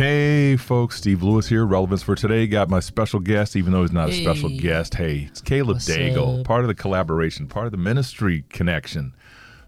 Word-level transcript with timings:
Hey, 0.00 0.56
folks, 0.56 0.96
Steve 0.96 1.22
Lewis 1.22 1.46
here. 1.46 1.66
Relevance 1.66 2.02
for 2.02 2.14
today. 2.14 2.46
Got 2.46 2.70
my 2.70 2.80
special 2.80 3.20
guest, 3.20 3.54
even 3.54 3.70
though 3.70 3.82
he's 3.82 3.92
not 3.92 4.08
a 4.08 4.14
special 4.14 4.48
guest. 4.48 4.94
Hey, 4.94 5.28
it's 5.30 5.42
Caleb 5.42 5.74
What's 5.74 5.90
Daigle, 5.90 6.40
up? 6.40 6.46
part 6.46 6.62
of 6.62 6.68
the 6.68 6.74
collaboration, 6.74 7.46
part 7.46 7.66
of 7.66 7.72
the 7.72 7.76
ministry 7.76 8.44
connection. 8.48 9.12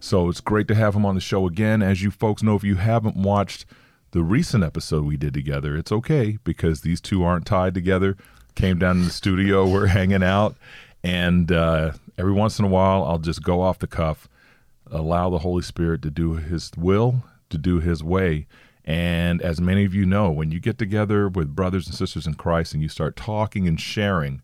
So 0.01 0.31
it's 0.31 0.41
great 0.41 0.69
to 0.69 0.75
have 0.75 0.95
him 0.95 1.05
on 1.05 1.17
the 1.17 1.21
show 1.21 1.47
again. 1.47 1.83
As 1.83 2.03
you 2.03 2.11
folks 2.11 2.43
know, 2.43 2.57
if 2.57 2.65
you 2.65 2.77
haven't 2.77 3.15
watched 3.15 3.67
the 4.13 4.23
recent 4.23 4.65
episode 4.65 5.05
we 5.05 5.19
did 5.19 5.35
together, 5.35 5.77
it's 5.77 5.93
okay 5.93 6.39
because 6.45 6.81
these 6.81 7.03
two 7.03 7.23
aren't 7.23 7.45
tied 7.45 7.75
together. 7.75 8.17
Came 8.55 8.79
down 8.79 9.01
in 9.01 9.05
the 9.05 9.11
studio, 9.11 9.69
we're 9.71 9.89
hanging 9.89 10.23
out, 10.23 10.57
and 11.05 11.53
uh, 11.53 11.93
every 12.17 12.33
once 12.33 12.59
in 12.59 12.65
a 12.65 12.69
while, 12.69 13.05
I'll 13.05 13.19
just 13.19 13.43
go 13.43 13.61
off 13.61 13.81
the 13.81 13.87
cuff 13.87 14.31
allow 14.91 15.29
the 15.29 15.39
Holy 15.39 15.63
Spirit 15.63 16.01
to 16.03 16.11
do 16.11 16.35
His 16.35 16.71
will, 16.77 17.25
to 17.51 17.59
do 17.59 17.81
His 17.81 18.03
way. 18.03 18.47
And 18.85 19.41
as 19.43 19.61
many 19.61 19.85
of 19.85 19.95
you 19.95 20.05
know, 20.05 20.31
when 20.31 20.51
you 20.51 20.59
get 20.59 20.79
together 20.79 21.29
with 21.29 21.55
brothers 21.55 21.87
and 21.87 21.95
sisters 21.95 22.27
in 22.27 22.35
Christ 22.35 22.75
and 22.75 22.83
you 22.83 22.89
start 22.89 23.17
talking 23.17 23.69
and 23.69 23.81
sharing, 23.81 24.43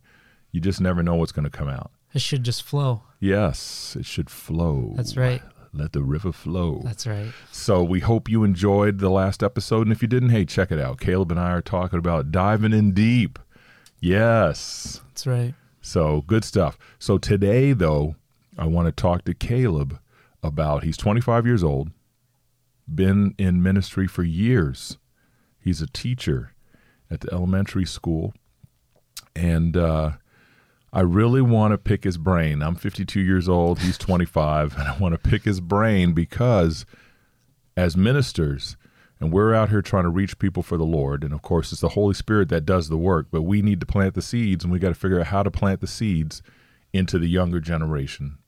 you 0.53 0.61
just 0.61 0.81
never 0.81 1.03
know 1.03 1.17
what's 1.17 1.33
going 1.33 1.45
to 1.45 1.51
come 1.51 1.69
out. 1.69 1.91
It 2.15 2.21
should 2.21 2.45
just 2.45 2.63
flow. 2.63 3.03
Yes, 3.21 3.97
it 3.99 4.07
should 4.07 4.31
flow. 4.31 4.93
That's 4.97 5.17
right. 5.17 5.43
Let 5.73 5.93
the 5.93 6.03
river 6.03 6.33
flow. 6.33 6.81
That's 6.85 7.07
right. 7.07 7.33
So 7.53 7.83
we 7.83 8.01
hope 8.01 8.29
you 8.29 8.43
enjoyed 8.45 8.99
the 8.99 9.11
last 9.11 9.43
episode. 9.43 9.83
And 9.83 9.93
if 9.93 10.01
you 10.01 10.09
didn't, 10.09 10.31
hey, 10.31 10.45
check 10.45 10.73
it 10.73 10.79
out. 10.79 11.01
Caleb 11.01 11.31
and 11.31 11.41
I 11.41 11.51
are 11.51 11.61
talking 11.61 11.99
about 11.99 12.33
diving 12.33 12.73
in 12.73 12.93
deep. 12.93 13.39
Yes. 14.01 15.03
That's 15.09 15.27
right. 15.27 15.55
So 15.83 16.23
good 16.27 16.45
stuff. 16.45 16.79
So 16.99 17.19
today, 17.19 17.73
though, 17.73 18.17
I 18.57 18.67
want 18.67 18.87
to 18.87 18.93
talk 18.93 19.25
to 19.25 19.35
Caleb 19.35 19.99
about 20.43 20.85
he's 20.85 20.97
25 20.97 21.47
years 21.47 21.63
old, 21.63 21.91
been 22.95 23.35
in 23.39 23.63
ministry 23.63 24.07
for 24.07 24.23
years. 24.23 24.99
He's 25.59 25.83
a 25.83 25.87
teacher 25.87 26.55
at 27.11 27.21
the 27.21 27.33
elementary 27.33 27.85
school. 27.85 28.35
And 29.35 29.77
uh, 29.77 30.13
I 30.93 31.01
really 31.01 31.43
want 31.43 31.73
to 31.73 31.79
pick 31.79 32.05
his 32.05 32.19
brain. 32.19 32.63
I'm 32.63 32.75
52 32.75 33.21
years 33.21 33.49
old, 33.49 33.81
he's 33.81 33.99
25, 33.99 34.77
and 34.77 34.89
I 34.89 34.97
want 34.99 35.13
to 35.13 35.31
pick 35.31 35.45
his 35.45 35.61
brain 35.61 36.13
because 36.13 36.87
as 37.77 37.97
ministers, 37.97 38.77
and 39.21 39.33
we're 39.33 39.55
out 39.55 39.69
here 39.69 39.83
trying 39.83 40.05
to 40.05 40.11
reach 40.11 40.39
people 40.39 40.63
for 40.63 40.77
the 40.77 40.85
Lord. 40.85 41.25
And 41.25 41.33
of 41.33 41.43
course, 41.43 41.73
it's 41.73 41.81
the 41.81 41.91
Holy 41.91 42.15
Spirit 42.15 42.49
that 42.51 42.65
does 42.65 42.89
the 42.89 42.97
work, 42.97 43.29
but 43.31 43.43
we 43.43 43.63
need 43.63 43.81
to 43.81 43.87
plant 43.87 44.15
the 44.15 44.23
seeds 44.23 44.65
and 44.65 44.73
we 44.73 44.79
got 44.79 44.89
to 44.89 44.95
figure 44.95 45.21
out 45.21 45.27
how 45.27 45.43
to 45.43 45.51
plant 45.51 45.81
the 45.81 45.87
seeds 45.87 46.43
into 46.93 47.19
the 47.19 47.29
younger 47.29 47.61
generation. 47.61 48.39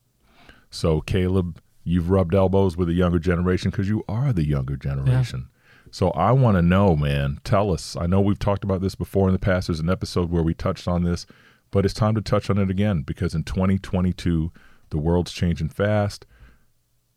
So, 0.71 1.01
Caleb, 1.01 1.61
you've 1.91 2.11
rubbed 2.11 2.35
elbows 2.35 2.77
with 2.77 2.89
the 2.89 2.95
younger 2.95 3.19
generation 3.19 3.71
because 3.71 3.89
you 3.89 4.05
are 4.09 4.33
the 4.33 4.47
younger 4.47 4.77
generation. 4.77 5.49
So, 5.91 6.11
I 6.11 6.31
want 6.33 6.57
to 6.57 6.63
know, 6.63 6.95
man, 6.95 7.41
tell 7.43 7.73
us. 7.73 7.97
I 7.97 8.07
know 8.07 8.21
we've 8.21 8.39
talked 8.39 8.63
about 8.63 8.81
this 8.81 8.95
before 8.95 9.29
in 9.29 9.33
the 9.33 9.41
past. 9.41 9.67
There's 9.67 9.81
an 9.81 9.91
episode 9.91 10.31
where 10.31 10.43
we 10.43 10.55
touched 10.55 10.87
on 10.87 11.03
this, 11.03 11.27
but 11.73 11.85
it's 11.85 11.95
time 11.95 12.15
to 12.15 12.21
touch 12.21 12.49
on 12.49 12.59
it 12.59 12.71
again 12.71 13.03
because 13.03 13.35
in 13.35 13.43
2022, 13.43 14.53
the 14.91 14.99
world's 14.99 15.33
changing 15.33 15.71
fast. 15.71 16.27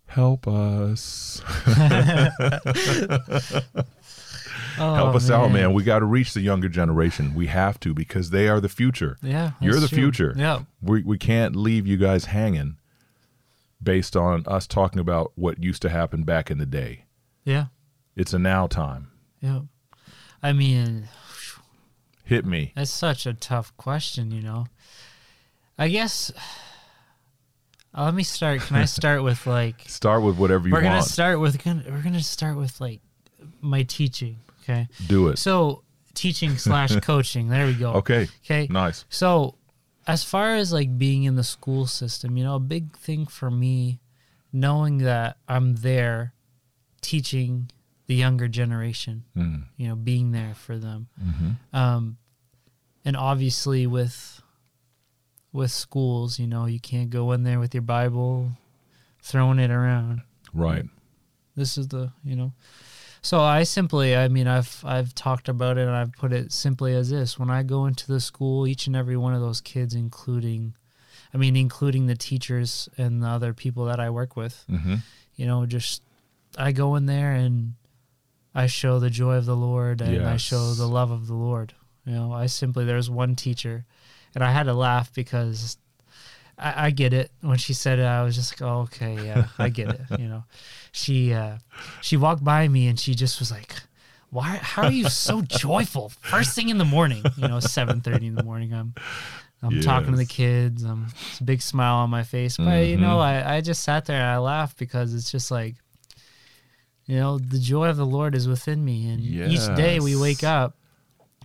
Help 0.07 0.47
us. 0.47 1.41
Oh, 4.79 4.95
Help 4.95 5.15
us 5.15 5.29
out, 5.29 5.51
man. 5.51 5.73
We 5.73 5.83
got 5.83 5.99
to 5.99 6.05
reach 6.05 6.33
the 6.33 6.41
younger 6.41 6.67
generation. 6.67 7.35
We 7.35 7.47
have 7.47 7.79
to 7.81 7.93
because 7.93 8.31
they 8.31 8.47
are 8.47 8.59
the 8.59 8.69
future. 8.69 9.17
Yeah. 9.21 9.51
You're 9.61 9.79
the 9.79 9.87
true. 9.87 9.97
future. 9.97 10.33
Yeah. 10.35 10.61
We 10.81 11.03
we 11.03 11.17
can't 11.17 11.55
leave 11.55 11.85
you 11.85 11.97
guys 11.97 12.25
hanging 12.25 12.77
based 13.83 14.15
on 14.15 14.43
us 14.47 14.65
talking 14.67 14.99
about 14.99 15.31
what 15.35 15.61
used 15.63 15.81
to 15.83 15.89
happen 15.89 16.23
back 16.23 16.49
in 16.49 16.57
the 16.57 16.65
day. 16.65 17.05
Yeah. 17.43 17.65
It's 18.15 18.33
a 18.33 18.39
now 18.39 18.67
time. 18.67 19.11
Yeah. 19.41 19.61
I 20.41 20.53
mean, 20.53 21.07
Hit 22.25 22.45
me. 22.45 22.71
that's 22.75 22.91
such 22.91 23.25
a 23.25 23.33
tough 23.33 23.75
question, 23.77 24.31
you 24.31 24.41
know. 24.41 24.67
I 25.77 25.87
guess. 25.89 26.31
uh, 27.95 28.05
let 28.05 28.13
me 28.13 28.23
start. 28.23 28.61
Can 28.61 28.75
I 28.77 28.85
start 28.99 29.23
with 29.23 29.45
like? 29.47 29.81
Start 29.87 30.21
with 30.23 30.37
whatever 30.37 30.67
you 30.67 30.73
we're 30.73 30.81
gonna 30.81 30.95
want. 30.95 31.07
start 31.07 31.39
with. 31.39 31.65
We're 31.65 32.01
gonna 32.03 32.21
start 32.21 32.57
with 32.57 32.79
like 32.79 33.01
my 33.61 33.83
teaching. 33.83 34.37
Okay. 34.63 34.87
Do 35.07 35.27
it. 35.29 35.37
So 35.39 35.83
teaching 36.13 36.57
slash 36.57 36.95
coaching. 37.01 37.49
There 37.49 37.65
we 37.65 37.73
go. 37.73 37.93
Okay. 37.93 38.27
Okay. 38.45 38.67
Nice. 38.69 39.05
So, 39.09 39.55
as 40.07 40.23
far 40.23 40.55
as 40.55 40.73
like 40.73 40.97
being 40.97 41.23
in 41.23 41.35
the 41.35 41.43
school 41.43 41.85
system, 41.87 42.37
you 42.37 42.43
know, 42.43 42.55
a 42.55 42.59
big 42.59 42.95
thing 42.97 43.25
for 43.25 43.49
me, 43.49 43.99
knowing 44.51 44.99
that 44.99 45.37
I'm 45.47 45.75
there 45.77 46.33
teaching 47.01 47.69
the 48.07 48.15
younger 48.15 48.47
generation, 48.47 49.23
Mm. 49.35 49.63
you 49.77 49.87
know, 49.87 49.95
being 49.95 50.31
there 50.31 50.53
for 50.55 50.77
them. 50.77 51.07
hmm 51.21 51.51
Um, 51.75 52.17
and 53.05 53.15
obviously 53.17 53.87
with 53.87 54.41
with 55.51 55.69
schools, 55.71 56.39
you 56.39 56.47
know, 56.47 56.65
you 56.65 56.79
can't 56.79 57.11
go 57.11 57.31
in 57.31 57.43
there 57.43 57.59
with 57.59 57.75
your 57.75 57.83
Bible 57.83 58.53
throwing 59.21 59.59
it 59.59 59.69
around. 59.69 60.21
Right. 60.51 60.85
This 61.55 61.77
is 61.77 61.89
the, 61.89 62.11
you 62.23 62.35
know. 62.35 62.53
So 63.23 63.39
I 63.39 63.63
simply, 63.63 64.15
I 64.15 64.27
mean, 64.27 64.47
I've 64.47 64.83
I've 64.85 65.15
talked 65.15 65.47
about 65.47 65.77
it 65.77 65.87
and 65.87 65.95
I've 65.95 66.11
put 66.11 66.33
it 66.33 66.51
simply 66.51 66.93
as 66.93 67.09
this: 67.09 67.39
when 67.39 67.49
I 67.49 67.63
go 67.63 67.85
into 67.85 68.05
the 68.05 68.19
school, 68.19 68.67
each 68.67 68.85
and 68.85 68.95
every 68.95 69.15
one 69.15 69.33
of 69.33 69.39
those 69.41 69.61
kids, 69.61 69.95
including, 69.95 70.75
I 71.33 71.37
mean, 71.37 71.55
including 71.55 72.07
the 72.07 72.15
teachers 72.15 72.89
and 72.97 73.23
the 73.23 73.27
other 73.27 73.53
people 73.53 73.85
that 73.85 73.99
I 73.99 74.09
work 74.09 74.35
with, 74.35 74.63
hmm 74.69 74.95
you 75.35 75.47
know, 75.47 75.65
just 75.65 76.03
I 76.59 76.73
go 76.73 76.95
in 76.95 77.07
there 77.07 77.31
and 77.31 77.73
I 78.53 78.67
show 78.67 78.99
the 78.99 79.09
joy 79.09 79.37
of 79.37 79.45
the 79.45 79.55
Lord 79.55 79.99
and 80.01 80.11
I 80.27 80.37
show 80.37 80.73
the 80.73 80.85
love 80.87 81.09
of 81.09 81.25
the 81.25 81.33
Lord. 81.33 81.73
You 82.05 82.13
know, 82.13 82.31
I 82.33 82.45
simply 82.45 82.85
there's 82.85 83.09
one 83.09 83.35
teacher, 83.35 83.85
and 84.35 84.43
I 84.43 84.51
had 84.51 84.63
to 84.63 84.73
laugh 84.73 85.11
because 85.13 85.77
I, 86.57 86.87
I 86.87 86.91
get 86.91 87.13
it. 87.13 87.31
When 87.41 87.57
she 87.57 87.73
said 87.73 87.99
it, 87.99 88.05
I 88.05 88.23
was 88.23 88.35
just 88.35 88.59
like, 88.59 88.69
oh, 88.69 88.81
okay, 88.81 89.25
yeah, 89.25 89.47
I 89.57 89.69
get 89.69 89.89
it. 89.89 90.01
You 90.19 90.27
know, 90.27 90.43
she 90.91 91.33
uh, 91.33 91.57
she 92.01 92.17
walked 92.17 92.43
by 92.43 92.67
me 92.67 92.87
and 92.87 92.99
she 92.99 93.15
just 93.15 93.39
was 93.39 93.51
like, 93.51 93.73
why? 94.29 94.57
How 94.61 94.83
are 94.83 94.91
you 94.91 95.09
so 95.09 95.41
joyful 95.47 96.09
first 96.09 96.55
thing 96.55 96.69
in 96.69 96.77
the 96.77 96.85
morning? 96.85 97.23
You 97.37 97.47
know, 97.47 97.59
seven 97.59 98.01
thirty 98.01 98.27
in 98.27 98.35
the 98.35 98.43
morning. 98.43 98.73
I'm 98.73 98.93
I'm 99.61 99.81
talking 99.81 100.11
to 100.11 100.17
the 100.17 100.25
kids. 100.25 100.83
I'm 100.83 101.07
it's 101.29 101.39
a 101.39 101.43
big 101.43 101.61
smile 101.61 101.95
on 101.95 102.09
my 102.09 102.23
face, 102.23 102.57
but 102.57 102.87
you 102.87 102.97
know, 102.97 103.19
I 103.19 103.55
I 103.55 103.61
just 103.61 103.83
sat 103.83 104.05
there 104.05 104.17
and 104.17 104.25
I 104.25 104.37
laughed 104.37 104.77
because 104.77 105.13
it's 105.13 105.31
just 105.31 105.51
like. 105.51 105.75
You 107.05 107.17
know, 107.17 107.37
the 107.37 107.59
joy 107.59 107.89
of 107.89 107.97
the 107.97 108.05
Lord 108.05 108.33
is 108.33 108.47
within 108.47 108.85
me. 108.85 109.09
And 109.09 109.19
each 109.19 109.67
day 109.75 109.99
we 109.99 110.15
wake 110.15 110.41
up, 110.41 110.77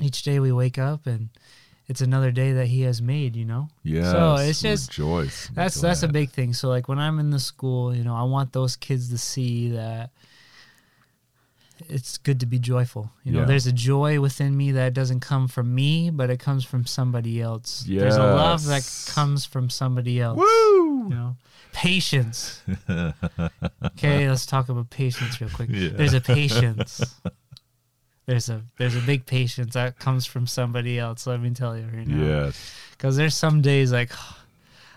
each 0.01 0.23
day 0.23 0.39
we 0.39 0.53
wake 0.53 0.79
up 0.79 1.05
and 1.09 1.31
it's 1.89 2.01
another 2.03 2.31
day 2.31 2.53
that 2.53 2.67
he 2.67 2.83
has 2.83 3.01
made, 3.01 3.35
you 3.35 3.45
know? 3.47 3.69
Yeah. 3.83 4.13
So 4.13 4.35
it's 4.37 4.61
just- 4.61 4.89
rejoice. 4.91 5.49
That's 5.55 5.77
Be 5.77 5.83
that's 5.83 6.03
a 6.03 6.09
big 6.09 6.31
thing. 6.31 6.53
So 6.53 6.69
like 6.69 6.87
when 6.89 6.99
I'm 6.99 7.19
in 7.19 7.31
the 7.31 7.41
school, 7.41 7.95
you 7.95 8.05
know, 8.05 8.15
I 8.15 8.25
want 8.25 8.53
those 8.53 8.77
kids 8.77 9.09
to 9.11 9.19
see 9.19 9.71
that 9.71 10.11
it's 11.89 12.19
good 12.19 12.41
to 12.41 12.47
be 12.47 12.59
joyful. 12.59 13.11
You 13.25 13.33
know, 13.33 13.41
Yeah. 13.41 13.45
there's 13.47 13.67
a 13.67 13.73
joy 13.73 14.21
within 14.21 14.57
me 14.57 14.73
that 14.73 14.93
doesn't 14.95 15.21
come 15.21 15.47
from 15.49 15.75
me, 15.75 16.11
but 16.11 16.29
it 16.29 16.39
comes 16.41 16.65
from 16.65 16.85
somebody 16.87 17.41
else. 17.41 17.85
There's 17.89 18.17
a 18.17 18.23
love 18.35 18.65
that 18.67 18.85
comes 19.15 19.45
from 19.45 19.71
somebody 19.71 20.21
else. 20.21 20.37
Woo! 20.39 21.05
You 21.09 21.15
know, 21.15 21.37
patience. 21.73 22.63
okay, 23.85 24.29
let's 24.29 24.45
talk 24.45 24.69
about 24.69 24.91
patience 24.91 25.41
real 25.41 25.51
quick. 25.51 25.69
Yeah. 25.73 25.91
There's 25.95 26.15
a 26.15 26.21
patience. 26.21 27.01
There's 28.29 28.51
a 28.51 28.61
there's 28.77 28.95
a 28.95 29.01
big 29.01 29.25
patience 29.25 29.73
that 29.73 29.99
comes 29.99 30.27
from 30.27 30.47
somebody 30.47 30.99
else. 30.99 31.27
Let 31.27 31.41
me 31.41 31.49
tell 31.51 31.75
you 31.79 31.87
right 31.91 32.07
now. 32.07 32.45
Yes. 32.45 32.75
Because 32.93 33.17
there's 33.17 33.35
some 33.35 33.63
days 33.63 33.91
like 33.91 34.13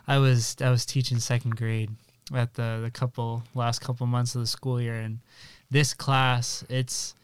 I 0.06 0.18
was 0.18 0.58
I 0.60 0.70
was 0.70 0.86
teaching 0.86 1.18
second 1.20 1.56
grade 1.56 1.92
at 2.36 2.56
the 2.56 2.82
the 2.84 2.92
couple 2.92 3.44
last 3.56 3.80
couple 3.80 4.06
months 4.06 4.36
of 4.36 4.42
the 4.42 4.48
school 4.48 4.82
year, 4.82 4.96
and 5.00 5.20
this 5.70 5.94
class 5.94 6.66
it's 6.68 7.16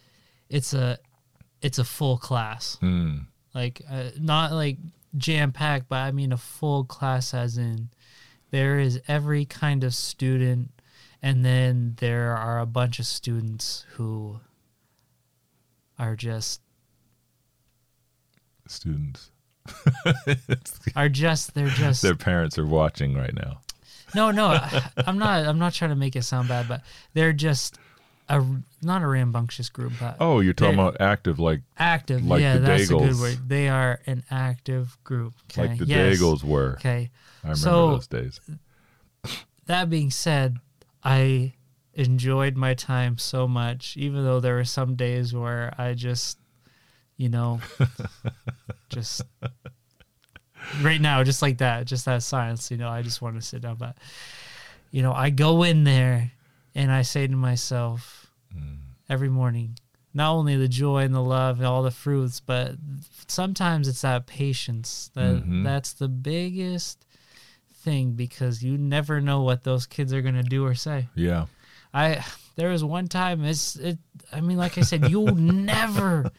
it's 0.49 0.73
a 0.73 0.97
it's 1.61 1.77
a 1.77 1.83
full 1.83 2.17
class 2.17 2.77
Mm. 2.81 3.25
like 3.53 3.81
uh, 3.91 4.11
not 4.17 4.53
like 4.53 4.77
jam 5.17 5.51
packed, 5.51 5.89
but 5.89 5.97
I 5.97 6.11
mean 6.13 6.31
a 6.31 6.37
full 6.37 6.85
class 6.85 7.33
as 7.33 7.57
in 7.57 7.89
there 8.51 8.79
is 8.79 9.01
every 9.09 9.43
kind 9.43 9.83
of 9.83 9.93
student, 9.93 10.69
And 11.21 11.43
then 11.43 11.95
there 11.99 12.37
are 12.37 12.59
a 12.61 12.65
bunch 12.65 12.99
of 12.99 13.05
students 13.05 13.85
who 13.95 14.39
are 15.99 16.15
just 16.15 16.61
Students. 18.67 19.31
are 20.95 21.09
just 21.09 21.53
they're 21.53 21.67
just 21.67 22.01
Their 22.01 22.15
parents 22.15 22.57
are 22.57 22.65
watching 22.65 23.15
right 23.15 23.33
now. 23.33 23.61
no 24.15 24.31
no 24.31 24.47
I, 24.47 24.83
I'm 25.05 25.17
not 25.17 25.45
I'm 25.45 25.59
not 25.59 25.73
trying 25.73 25.89
to 25.91 25.95
make 25.95 26.15
it 26.15 26.23
sound 26.23 26.47
bad 26.47 26.67
but 26.69 26.81
they're 27.13 27.33
just 27.33 27.77
a 28.29 28.43
not 28.81 29.01
a 29.01 29.07
rambunctious 29.07 29.69
group 29.69 29.93
but 29.99 30.17
Oh, 30.21 30.39
you're 30.41 30.53
talking 30.53 30.73
about 30.75 31.01
active 31.01 31.39
like 31.39 31.61
active 31.77 32.25
like 32.25 32.41
yeah 32.41 32.53
the 32.55 32.59
that's 32.61 32.89
a 32.89 32.93
good 32.93 33.11
Daigles. 33.11 33.21
word 33.21 33.49
they 33.49 33.67
are 33.69 33.99
an 34.05 34.23
active 34.31 34.97
group 35.03 35.33
okay 35.51 35.67
like 35.69 35.79
the 35.79 35.85
yes. 35.85 36.17
Daigles 36.19 36.43
were. 36.43 36.75
okay 36.79 37.09
I 37.43 37.47
remember 37.49 37.57
So- 37.59 37.91
those 37.91 38.07
days. 38.07 38.39
that 39.65 39.89
being 39.89 40.11
said, 40.11 40.57
I 41.03 41.53
enjoyed 41.97 42.55
my 42.55 42.73
time 42.75 43.17
so 43.17 43.47
much, 43.47 43.97
even 43.97 44.23
though 44.23 44.39
there 44.39 44.55
were 44.55 44.63
some 44.65 44.95
days 44.95 45.33
where 45.33 45.73
I 45.77 45.93
just, 45.93 46.37
you 47.17 47.27
know, 47.27 47.59
just 48.89 49.21
right 50.81 51.01
now, 51.01 51.23
just 51.23 51.41
like 51.41 51.57
that, 51.57 51.85
just 51.87 52.05
that 52.05 52.23
silence, 52.23 52.71
you 52.71 52.77
know, 52.77 52.89
I 52.89 53.01
just 53.01 53.21
want 53.21 53.35
to 53.35 53.41
sit 53.41 53.61
down. 53.61 53.75
But, 53.75 53.97
you 54.91 55.01
know, 55.01 55.11
I 55.11 55.29
go 55.31 55.63
in 55.63 55.83
there 55.83 56.31
and 56.75 56.91
I 56.91 57.01
say 57.01 57.27
to 57.27 57.35
myself 57.35 58.23
every 59.09 59.29
morning, 59.29 59.77
not 60.13 60.33
only 60.33 60.55
the 60.55 60.67
joy 60.67 61.03
and 61.03 61.13
the 61.15 61.21
love 61.21 61.57
and 61.57 61.65
all 61.65 61.81
the 61.83 61.91
fruits, 61.91 62.39
but 62.39 62.75
sometimes 63.27 63.87
it's 63.87 64.01
that 64.01 64.25
patience 64.27 65.09
that 65.13 65.43
Mhm. 65.45 65.63
that's 65.63 65.93
the 65.93 66.07
biggest 66.09 67.05
thing 67.73 68.13
because 68.13 68.61
you 68.63 68.77
never 68.77 69.21
know 69.21 69.41
what 69.43 69.63
those 69.63 69.85
kids 69.85 70.11
are 70.11 70.21
gonna 70.21 70.43
do 70.43 70.65
or 70.65 70.75
say. 70.75 71.07
Yeah. 71.15 71.45
I 71.97 72.23
there 72.55 72.69
was 72.69 72.83
one 72.83 73.07
time 73.07 73.43
it's 73.43 73.75
it 73.75 73.97
I 74.31 74.41
mean 74.41 74.57
like 74.57 74.77
I 74.77 74.81
said 74.81 75.09
you'll 75.09 75.35
never 75.35 76.31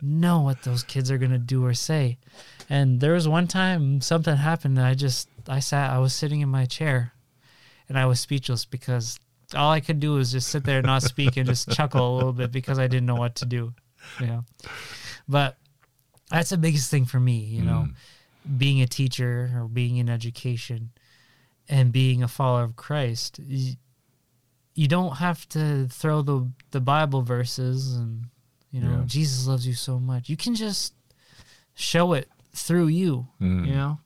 know 0.00 0.40
what 0.40 0.62
those 0.62 0.82
kids 0.82 1.10
are 1.10 1.18
gonna 1.18 1.38
do 1.38 1.64
or 1.64 1.74
say. 1.74 2.18
And 2.70 3.00
there 3.00 3.14
was 3.14 3.26
one 3.26 3.46
time 3.46 4.00
something 4.00 4.36
happened 4.36 4.76
and 4.78 4.86
I 4.86 4.94
just 4.94 5.28
I 5.48 5.60
sat 5.60 5.90
I 5.90 5.98
was 5.98 6.12
sitting 6.14 6.40
in 6.40 6.48
my 6.48 6.66
chair 6.66 7.12
and 7.88 7.98
I 7.98 8.06
was 8.06 8.20
speechless 8.20 8.64
because 8.64 9.18
all 9.54 9.70
I 9.70 9.80
could 9.80 9.98
do 9.98 10.12
was 10.14 10.32
just 10.32 10.48
sit 10.48 10.64
there 10.64 10.78
and 10.78 10.86
not 10.86 11.02
speak 11.02 11.36
and 11.36 11.46
just 11.46 11.70
chuckle 11.70 12.14
a 12.14 12.16
little 12.16 12.34
bit 12.34 12.52
because 12.52 12.78
I 12.78 12.86
didn't 12.86 13.06
know 13.06 13.14
what 13.14 13.36
to 13.36 13.46
do. 13.46 13.72
You 14.20 14.26
know. 14.26 14.44
But 15.26 15.56
that's 16.30 16.50
the 16.50 16.58
biggest 16.58 16.90
thing 16.90 17.06
for 17.06 17.18
me, 17.18 17.38
you 17.38 17.62
know, 17.62 17.88
mm. 17.88 18.58
being 18.58 18.82
a 18.82 18.86
teacher 18.86 19.50
or 19.56 19.68
being 19.68 19.96
in 19.96 20.10
education 20.10 20.90
and 21.68 21.92
being 21.92 22.22
a 22.22 22.28
follower 22.28 22.64
of 22.64 22.76
Christ. 22.76 23.40
You 24.78 24.86
don't 24.86 25.16
have 25.16 25.40
to 25.58 25.88
throw 25.88 26.22
the 26.22 26.38
the 26.70 26.80
Bible 26.80 27.22
verses 27.22 27.96
and 27.96 28.26
you 28.70 28.80
know 28.80 28.98
Yeah. 28.98 29.04
Jesus 29.06 29.46
loves 29.50 29.66
you 29.66 29.74
so 29.74 29.98
much. 29.98 30.28
You 30.28 30.36
can 30.36 30.54
just 30.54 30.94
show 31.74 32.12
it 32.18 32.28
through 32.54 32.86
you. 32.88 33.26
Mm. 33.40 33.66
You 33.66 33.74
know, 33.74 33.98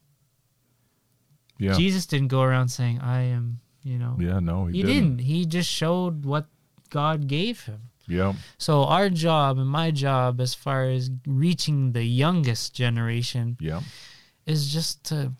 Yeah. 1.59 1.73
Jesus 1.77 2.05
didn't 2.05 2.29
go 2.29 2.41
around 2.41 2.69
saying, 2.69 2.99
"I 3.01 3.21
am." 3.37 3.59
You 3.83 3.99
know, 3.99 4.15
Yeah, 4.19 4.39
no, 4.39 4.65
he, 4.67 4.77
he 4.77 4.83
didn't. 4.83 5.17
didn't. 5.17 5.19
He 5.27 5.45
just 5.45 5.69
showed 5.69 6.25
what 6.25 6.47
God 6.89 7.27
gave 7.27 7.65
him. 7.65 7.81
Yeah. 8.07 8.33
So 8.57 8.83
our 8.85 9.09
job 9.09 9.57
and 9.59 9.69
my 9.69 9.91
job, 9.91 10.39
as 10.39 10.53
far 10.55 10.85
as 10.85 11.11
reaching 11.27 11.91
the 11.91 12.03
youngest 12.05 12.73
generation, 12.73 13.57
Yeah. 13.59 13.81
is 14.45 14.71
just 14.73 15.03
to 15.11 15.33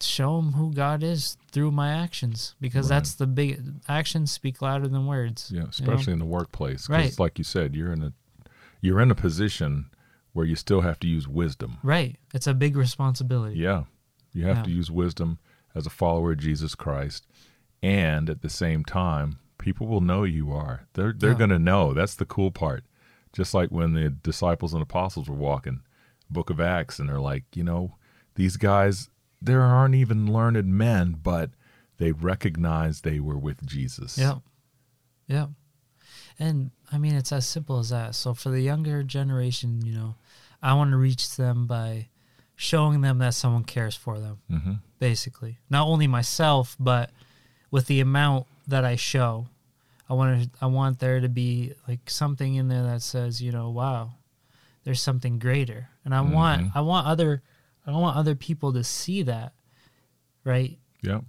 show 0.00 0.36
them 0.40 0.52
who 0.52 0.72
God 0.72 1.02
is 1.02 1.36
through 1.52 1.70
my 1.70 1.90
actions, 1.92 2.54
because 2.60 2.90
Right. 2.90 2.96
that's 2.96 3.14
the 3.14 3.26
big 3.26 3.62
actions 3.88 4.30
speak 4.32 4.60
louder 4.62 4.88
than 4.88 5.06
words. 5.06 5.50
Yeah, 5.50 5.56
you 5.58 5.62
know? 5.64 5.68
especially 5.70 6.12
in 6.12 6.18
the 6.18 6.24
workplace. 6.26 6.86
'cause 6.86 6.90
Right. 6.90 7.18
like 7.18 7.38
you 7.38 7.44
said, 7.44 7.74
you're 7.74 7.92
in 7.92 8.02
a 8.02 8.12
you're 8.82 9.00
in 9.00 9.10
a 9.10 9.14
position 9.14 9.86
where 10.32 10.44
you 10.46 10.54
still 10.54 10.82
have 10.82 11.00
to 11.00 11.08
use 11.08 11.26
wisdom. 11.26 11.78
right. 11.82 12.16
It's 12.34 12.46
a 12.46 12.54
big 12.54 12.76
responsibility. 12.76 13.58
Yeah. 13.58 13.84
You 14.32 14.44
have 14.44 14.58
Yeah. 14.58 14.62
to 14.64 14.70
use 14.70 14.90
wisdom 14.90 15.38
as 15.74 15.86
a 15.86 15.90
follower 15.90 16.32
of 16.32 16.38
Jesus 16.38 16.74
Christ. 16.74 17.26
And 17.82 18.28
at 18.30 18.42
the 18.42 18.50
same 18.50 18.84
time, 18.84 19.38
people 19.58 19.86
will 19.86 20.02
know 20.02 20.24
you 20.24 20.52
are. 20.52 20.86
They're 20.92 21.12
they're 21.12 21.32
Yeah. 21.32 21.38
going 21.38 21.50
to 21.50 21.58
know. 21.58 21.94
That's 21.94 22.14
the 22.14 22.26
cool 22.26 22.50
part. 22.50 22.84
Just 23.32 23.54
like 23.54 23.70
when 23.70 23.94
the 23.94 24.10
disciples 24.10 24.72
and 24.74 24.82
apostles 24.82 25.28
were 25.28 25.34
walking 25.36 25.80
Book 26.30 26.50
of 26.50 26.60
Acts 26.60 26.98
and 27.00 27.08
they're 27.08 27.20
like, 27.20 27.44
you 27.56 27.64
know, 27.64 27.96
these 28.34 28.56
guys 28.56 29.08
there 29.40 29.62
aren't 29.62 29.94
even 29.94 30.32
learned 30.32 30.66
men, 30.66 31.18
but 31.22 31.50
they 31.98 32.12
recognized 32.12 33.04
they 33.04 33.20
were 33.20 33.38
with 33.38 33.64
Jesus. 33.66 34.18
Yeah. 34.18 34.36
Yeah. 35.26 35.46
And 36.38 36.70
I 36.92 36.98
mean, 36.98 37.14
it's 37.14 37.32
as 37.32 37.46
simple 37.46 37.78
as 37.78 37.88
that. 37.90 38.14
So 38.14 38.34
for 38.34 38.50
the 38.50 38.60
younger 38.60 39.02
generation, 39.02 39.82
you 39.84 39.94
know, 39.94 40.14
I 40.62 40.74
want 40.74 40.90
to 40.90 40.96
reach 40.96 41.36
them 41.36 41.66
by 41.66 42.08
showing 42.54 43.00
them 43.00 43.18
that 43.18 43.34
someone 43.34 43.64
cares 43.64 43.94
for 43.96 44.18
them, 44.18 44.38
hmm 44.50 44.72
basically. 44.98 45.58
Not 45.68 45.86
only 45.86 46.06
myself, 46.06 46.74
but 46.80 47.10
with 47.70 47.86
the 47.86 48.00
amount 48.00 48.46
that 48.66 48.82
I 48.84 48.96
show. 48.96 49.46
I 50.08 50.14
want 50.14 50.42
to, 50.44 50.50
I 50.62 50.66
want 50.66 51.00
there 51.00 51.20
to 51.20 51.28
be 51.28 51.74
like 51.86 52.08
something 52.08 52.54
in 52.54 52.68
there 52.68 52.82
that 52.84 53.02
says, 53.02 53.42
you 53.42 53.52
know, 53.52 53.68
wow, 53.68 54.12
there's 54.84 55.02
something 55.02 55.38
greater. 55.38 55.90
And 56.04 56.14
I 56.14 56.22
want, 56.22 56.62
Mhm. 56.62 56.72
I 56.74 56.80
want 56.80 57.06
other, 57.08 57.42
I 57.86 57.92
don't 57.92 58.00
want 58.00 58.16
other 58.16 58.34
people 58.34 58.72
to 58.72 58.82
see 58.84 59.22
that, 59.22 59.52
right? 60.44 60.78
Yeah. 61.02 61.20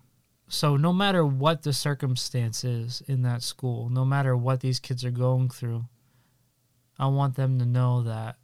so 0.50 0.75
no 0.77 0.92
matter 0.92 1.25
what 1.25 1.62
the 1.63 1.74
circumstance 1.74 2.63
is 2.63 3.01
in 3.07 3.21
that 3.24 3.44
school 3.44 3.89
no 3.89 4.04
matter 4.06 4.36
what 4.36 4.62
these 4.62 4.80
kids 4.80 5.04
are 5.06 5.12
going 5.12 5.50
through 5.50 5.86
i 6.98 7.06
want 7.06 7.36
them 7.36 7.59
to 7.59 7.65
know 7.65 8.01
that 8.04 8.38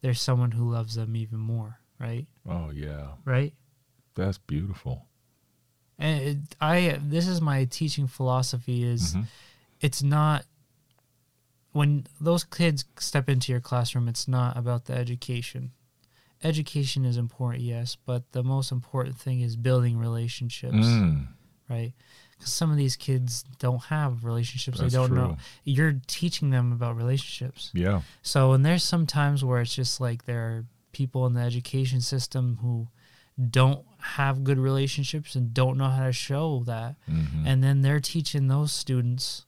there's 0.00 0.20
someone 0.20 0.50
who 0.52 0.70
loves 0.72 0.94
them 0.94 1.14
even 1.14 1.38
more 1.38 1.78
right 2.00 2.26
Oh 2.48 2.70
yeah. 2.74 3.08
right 3.26 3.52
That's 4.14 4.38
beautiful. 4.38 5.06
and 5.98 6.22
it, 6.22 6.36
i 6.62 6.98
this 7.02 7.28
is 7.28 7.40
my 7.42 7.66
teaching 7.66 8.06
philosophy 8.08 8.82
is 8.82 9.14
Mhm. 9.14 9.26
it's 9.80 10.02
not 10.02 10.44
when 11.72 12.06
those 12.20 12.42
kids 12.42 12.84
step 12.98 13.28
into 13.28 13.52
your 13.52 13.60
classroom 13.60 14.08
it's 14.08 14.26
not 14.26 14.56
about 14.56 14.86
the 14.86 14.94
education 14.94 15.72
education 16.44 17.04
is 17.04 17.16
important 17.16 17.62
yes 17.62 17.96
but 18.06 18.30
the 18.32 18.42
most 18.42 18.70
important 18.72 19.16
thing 19.16 19.40
is 19.40 19.56
building 19.56 19.98
relationships 19.98 20.74
Mm, 20.76 21.26
right? 21.68 21.92
Because 22.36 22.52
some 22.52 22.70
of 22.70 22.76
these 22.76 22.96
kids 22.96 23.44
don't 23.60 23.84
have 23.84 24.24
relationships. 24.24 24.78
That's 24.80 24.92
they 24.92 24.98
don't 24.98 25.14
know. 25.14 25.36
You're 25.62 26.00
teaching 26.08 26.50
them 26.50 26.72
about 26.72 26.96
relationships. 26.96 27.70
yeah. 27.72 28.02
So, 28.22 28.52
and 28.54 28.66
there's 28.66 28.82
some 28.82 29.06
times 29.06 29.44
where 29.44 29.60
it's 29.60 29.72
just 29.74 30.00
like 30.00 30.26
there 30.26 30.40
are 30.48 30.64
people 30.92 31.26
in 31.26 31.34
the 31.34 31.40
education 31.40 32.00
system 32.00 32.58
who 32.60 32.88
don't 33.50 33.84
have 34.00 34.42
good 34.42 34.58
relationships 34.58 35.36
and 35.36 35.54
don't 35.54 35.78
know 35.78 35.88
how 35.88 36.06
to 36.06 36.12
show 36.12 36.64
that. 36.66 36.96
Mhm. 37.08 37.44
And 37.46 37.62
then 37.62 37.82
they're 37.82 38.00
teaching 38.00 38.48
those 38.48 38.72
students 38.72 39.46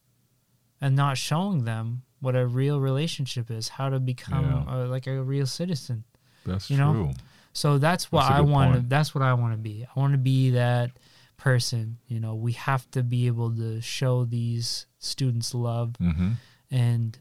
and 0.81 0.95
not 0.95 1.19
showing 1.19 1.65
them 1.65 2.03
what 2.21 2.37
a 2.37 2.47
real 2.47 2.81
relationship 2.81 3.51
is, 3.51 3.69
how 3.71 3.89
to 3.91 3.99
become 3.99 4.45
Yeah. 4.45 4.85
uh 4.85 4.87
like 4.87 5.07
a 5.09 5.23
real 5.23 5.47
citizen. 5.47 6.05
That's 6.47 6.71
you 6.71 6.77
know, 6.77 6.93
true. 6.93 7.13
So 7.53 7.79
that's 7.79 8.13
what 8.13 8.21
That's 8.23 8.33
I 8.33 8.41
want 8.43 8.75
to. 8.75 8.81
That's 8.89 9.15
what 9.15 9.23
I 9.23 9.35
want 9.35 9.53
to 9.55 9.59
be. 9.59 9.85
I 9.85 9.99
want 9.99 10.13
to 10.13 10.19
be 10.19 10.51
that 10.51 10.91
person. 11.37 11.99
You 12.07 12.21
know, 12.21 12.35
we 12.35 12.53
have 12.53 12.91
to 12.93 13.03
be 13.03 13.27
able 13.27 13.55
to 13.57 13.81
show 13.81 14.25
these 14.25 14.87
students 14.99 15.55
love 15.55 15.97
hmm 15.97 16.33
and 16.71 17.19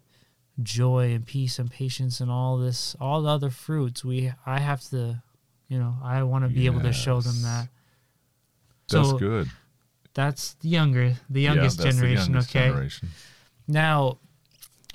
joy 0.63 1.12
and 1.13 1.25
peace 1.25 1.60
and 1.60 1.70
patience 1.70 2.20
and 2.22 2.32
all 2.32 2.58
this, 2.58 2.96
all 3.00 3.22
the 3.22 3.29
other 3.29 3.50
fruits. 3.50 4.03
We, 4.05 4.32
I 4.46 4.60
have 4.60 4.82
to, 4.89 5.22
you 5.67 5.77
know, 5.77 5.96
I 6.01 6.24
want 6.24 6.46
to 6.46 6.50
be 6.50 6.65
able 6.65 6.82
to 6.82 6.94
show 6.94 7.20
them 7.22 7.41
that. 7.44 7.67
That's 8.89 9.10
So 9.10 9.17
good. 9.20 9.50
that's 10.13 10.53
the 10.55 10.70
younger, 10.70 11.15
the 11.29 11.41
Yeah, 11.41 11.53
youngest 11.53 11.77
the 11.77 11.84
generation. 11.91 12.34
youngest 12.34 12.50
okay. 12.55 12.67
generation. 12.70 13.10
Now 13.67 14.17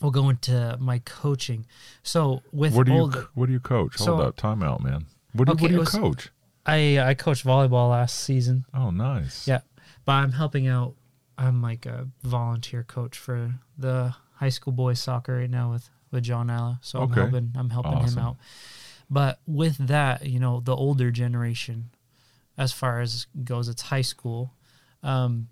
we'll 0.00 0.10
go 0.10 0.28
into 0.28 0.76
my 0.80 0.98
coaching. 1.00 1.66
So 2.02 2.42
with 2.52 2.74
What 2.74 2.86
do 2.86 2.92
you 2.92 2.98
older, 3.00 3.28
What 3.34 3.46
do 3.46 3.52
you 3.52 3.60
coach? 3.60 3.96
So- 3.98 4.16
Hold 4.16 4.20
up, 4.28 4.36
time 4.36 4.62
out, 4.62 4.82
man. 4.82 5.06
What 5.32 5.46
do, 5.46 5.52
Okay, 5.52 5.62
what 5.62 5.68
do 5.68 5.74
you 5.74 5.80
was- 5.80 5.90
coach? 5.90 6.30
I 6.66 6.98
I 7.00 7.14
coached 7.14 7.44
volleyball 7.44 7.90
last 7.90 8.20
season. 8.20 8.64
Oh, 8.74 8.90
nice. 8.90 9.48
Yeah, 9.48 9.60
but 10.04 10.12
I'm 10.12 10.32
helping 10.32 10.66
out. 10.68 10.94
I'm 11.38 11.62
like 11.62 11.86
a 11.86 12.08
volunteer 12.22 12.82
coach 12.84 13.16
for 13.16 13.54
the 13.78 14.14
high 14.34 14.50
school 14.50 14.72
boys 14.72 15.00
soccer 15.00 15.38
right 15.38 15.48
now 15.50 15.72
with 15.72 15.88
with 16.10 16.24
John 16.24 16.50
Alla. 16.50 16.78
So 16.82 17.00
I'm 17.00 17.12
helping. 17.12 17.52
I'm 17.56 17.70
helping 17.70 17.94
Awesome. 17.94 18.18
him 18.18 18.24
out. 18.24 18.36
But 19.08 19.40
with 19.46 19.78
that, 19.78 20.26
you 20.26 20.38
know, 20.38 20.60
the 20.60 20.76
older 20.76 21.10
generation, 21.10 21.90
as 22.58 22.72
far 22.72 23.00
as 23.00 23.26
goes, 23.42 23.68
it's 23.68 23.82
high 23.82 24.02
school. 24.02 24.52
Um, 25.02 25.48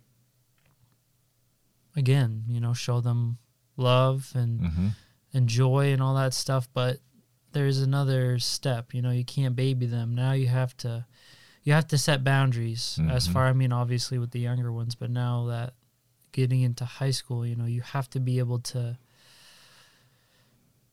again, 1.97 2.45
you 2.49 2.61
know, 2.61 2.75
show 2.75 3.01
them 3.01 3.39
love 3.79 4.31
and 4.35 4.61
hmm 4.61 4.89
and 5.35 5.47
joy 5.47 5.93
and 5.93 6.03
all 6.03 6.15
that 6.15 6.33
stuff 6.33 6.69
but 6.73 6.97
there's 7.53 7.81
another 7.83 8.39
step 8.39 8.95
you 8.95 9.03
know 9.03 9.11
you 9.11 9.25
can't 9.25 9.55
baby 9.55 9.85
them 9.85 10.15
now 10.15 10.33
you 10.33 10.47
have 10.47 10.75
to 10.75 11.05
you 11.65 11.73
have 11.75 11.87
to 11.87 11.99
set 11.99 12.25
boundaries 12.25 12.99
as 13.11 13.29
Mhm. 13.29 13.33
far 13.33 13.47
i 13.47 13.53
mean 13.53 13.71
obviously 13.73 14.19
with 14.19 14.31
the 14.31 14.41
younger 14.41 14.73
ones 14.73 14.95
but 14.95 15.11
now 15.11 15.45
that 15.47 15.75
getting 16.33 16.61
into 16.63 16.85
high 16.85 17.11
school, 17.11 17.45
you 17.47 17.57
know, 17.57 17.65
you 17.65 17.81
have 17.81 18.09
to 18.11 18.21
be 18.21 18.39
able 18.39 18.59
to 18.61 18.99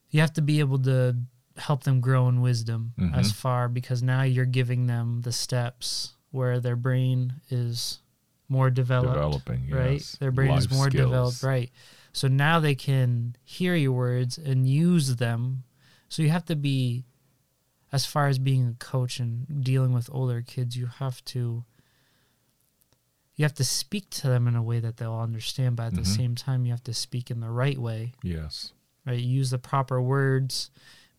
you 0.09 0.21
have 0.21 0.33
to 0.33 0.41
be 0.41 0.59
able 0.59 0.79
to 0.79 1.15
help 1.57 1.83
them 1.83 1.99
grow 2.01 2.27
in 2.27 2.41
wisdom 2.41 2.93
Mhm. 2.97 3.13
as 3.13 3.31
far 3.31 3.67
because 3.69 4.01
now 4.03 4.21
you're 4.23 4.45
giving 4.45 4.87
them 4.87 5.21
the 5.21 5.31
steps 5.31 6.13
where 6.31 6.59
their 6.59 6.75
brain 6.75 7.33
is 7.49 7.99
more 8.49 8.69
developed 8.69 9.13
Developing, 9.15 9.69
right? 9.69 9.93
yes. 9.99 10.15
Their 10.19 10.31
brain 10.31 10.57
is 10.57 10.69
more 10.69 10.89
skills. 10.89 11.09
developed, 11.09 11.43
right? 11.43 11.71
So 12.15 12.29
now 12.29 12.61
they 12.61 12.75
can 12.75 13.35
hear 13.43 13.75
your 13.75 13.91
words 13.91 14.37
and 14.37 14.65
use 14.65 15.17
them. 15.17 15.65
So 16.07 16.23
you 16.23 16.29
have 16.29 16.45
to 16.45 16.55
be, 16.55 17.03
as 17.91 18.05
far 18.05 18.27
as 18.27 18.39
being 18.39 18.65
a 18.69 18.73
coach 18.83 19.19
and 19.19 19.61
dealing 19.61 19.91
with 19.91 20.09
older 20.13 20.41
kids, 20.41 20.77
you 20.77 20.85
have 20.85 21.23
to. 21.25 21.65
You 23.35 23.43
have 23.43 23.55
to 23.55 23.65
speak 23.65 24.09
to 24.11 24.29
them 24.29 24.47
in 24.47 24.55
a 24.55 24.63
way 24.63 24.79
that 24.79 24.95
they'll 24.95 25.13
understand, 25.19 25.75
but 25.75 25.87
at 25.87 25.95
the 25.95 26.01
Mhm. 26.03 26.15
same 26.15 26.35
time, 26.35 26.65
you 26.65 26.71
have 26.71 26.85
to 26.85 26.93
speak 26.93 27.29
in 27.29 27.41
the 27.41 27.49
right 27.49 27.77
way, 27.77 28.13
Yes. 28.23 28.71
right? 29.05 29.19
Use 29.21 29.49
the 29.49 29.59
proper 29.59 30.01
words, 30.01 30.71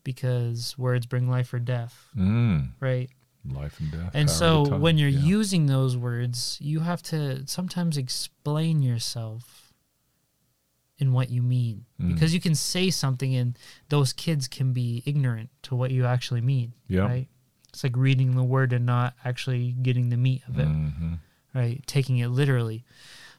because 0.02 0.78
words 0.78 1.04
bring 1.04 1.28
life 1.28 1.52
or 1.52 1.58
death, 1.58 2.08
Mm. 2.16 2.70
right? 2.80 3.10
Life 3.44 3.78
and 3.80 3.90
death. 3.92 4.12
And 4.14 4.30
so 4.30 4.78
when 4.78 4.96
you're 4.96 5.10
Yeah. 5.10 5.18
using 5.20 5.66
those 5.66 5.94
words, 5.94 6.56
you 6.58 6.80
have 6.80 7.02
to 7.02 7.46
sometimes 7.46 7.98
explain 7.98 8.80
yourself 8.80 9.65
in 10.98 11.12
what 11.12 11.30
you 11.30 11.42
mean. 11.42 11.84
Mm. 12.00 12.14
Because 12.14 12.32
you 12.32 12.40
can 12.40 12.54
say 12.54 12.90
something 12.90 13.34
and 13.34 13.58
those 13.88 14.12
kids 14.12 14.48
can 14.48 14.72
be 14.72 15.02
ignorant 15.06 15.50
to 15.62 15.74
what 15.74 15.90
you 15.90 16.06
actually 16.06 16.40
mean. 16.40 16.72
Yep. 16.88 17.08
Right? 17.08 17.28
It's 17.68 17.84
like 17.84 17.96
reading 17.96 18.34
the 18.34 18.42
word 18.42 18.72
and 18.72 18.86
not 18.86 19.14
actually 19.24 19.72
getting 19.72 20.08
the 20.08 20.16
meat 20.16 20.42
of 20.48 20.58
it, 20.58 20.66
Mhm. 20.66 21.18
right? 21.54 21.86
Taking 21.86 22.16
it 22.18 22.28
literally. 22.28 22.84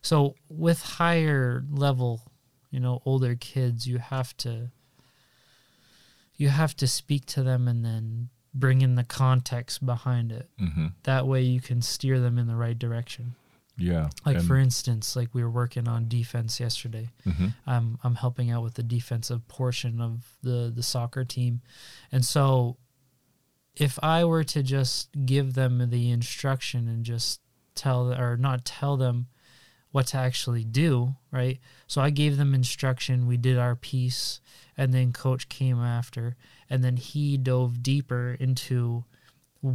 So 0.03 0.35
with 0.49 0.81
higher 0.83 1.65
level, 1.71 2.31
you 2.69 2.79
know, 2.79 3.01
older 3.05 3.35
kids, 3.35 3.87
you 3.87 3.97
have 3.97 4.37
to 4.37 4.71
you 6.35 6.49
have 6.49 6.75
to 6.77 6.85
speak 6.85 7.25
to 7.25 7.41
them 7.41 7.67
and 7.67 7.83
then 7.83 8.29
bring 8.53 8.81
in 8.81 8.93
the 8.93 9.03
context 9.03 9.83
behind 9.83 10.31
it 10.31 10.47
Mhm. 10.59 10.93
that 11.01 11.25
way 11.27 11.41
you 11.43 11.59
can 11.59 11.81
steer 11.81 12.19
them 12.19 12.37
in 12.37 12.45
the 12.45 12.55
right 12.55 12.77
direction 12.77 13.33
Yeah. 13.77 14.09
like 14.25 14.41
for 14.41 14.57
instance 14.57 15.15
like 15.15 15.29
we 15.33 15.43
were 15.43 15.49
working 15.51 15.87
on 15.87 16.07
defense 16.07 16.59
yesterday 16.59 17.09
Mhm. 17.25 17.53
i'm 17.67 17.99
i'm 18.03 18.15
helping 18.15 18.49
out 18.51 18.63
with 18.63 18.73
the 18.73 18.83
defensive 18.83 19.47
portion 19.47 20.01
of 20.01 20.25
the 20.41 20.71
the 20.75 20.83
soccer 20.83 21.23
team 21.23 21.61
and 22.11 22.25
so 22.25 22.77
if 23.75 23.99
i 24.01 24.25
were 24.25 24.43
to 24.43 24.63
just 24.63 25.09
give 25.25 25.53
them 25.53 25.89
the 25.89 26.09
instruction 26.09 26.87
and 26.87 27.03
just 27.05 27.41
tell 27.75 28.11
or 28.13 28.35
not 28.37 28.65
tell 28.65 28.97
them 28.97 29.27
what 29.91 30.07
to 30.07 30.17
actually 30.17 30.63
do 30.63 31.15
right 31.31 31.59
so 31.87 32.01
i 32.01 32.09
gave 32.09 32.37
them 32.37 32.53
instruction 32.53 33.27
we 33.27 33.37
did 33.37 33.57
our 33.57 33.75
piece 33.75 34.41
and 34.75 34.93
then 34.93 35.11
coach 35.13 35.47
came 35.49 35.79
after 35.79 36.35
and 36.69 36.83
then 36.83 36.97
he 36.97 37.37
dove 37.37 37.81
deeper 37.83 38.35
into 38.39 39.05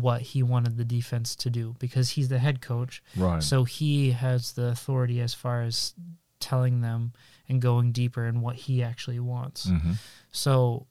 what 0.00 0.22
he 0.22 0.42
wanted 0.42 0.76
the 0.76 0.84
defense 0.84 1.37
to 1.37 1.50
do 1.50 1.75
because 1.78 2.11
he's 2.11 2.28
the 2.28 2.38
head 2.38 2.61
coach 2.61 3.02
Right. 3.16 3.42
so 3.42 3.64
he 3.64 4.12
has 4.12 4.52
the 4.52 4.66
authority 4.66 5.20
as 5.20 5.34
far 5.34 5.62
as 5.62 5.94
telling 6.40 6.80
them 6.80 7.12
and 7.49 7.61
going 7.61 7.92
deeper 7.92 8.26
in 8.26 8.40
what 8.40 8.56
he 8.56 8.82
actually 8.82 9.20
wants. 9.20 9.66
Mhm. 9.66 9.96
So 10.32 10.87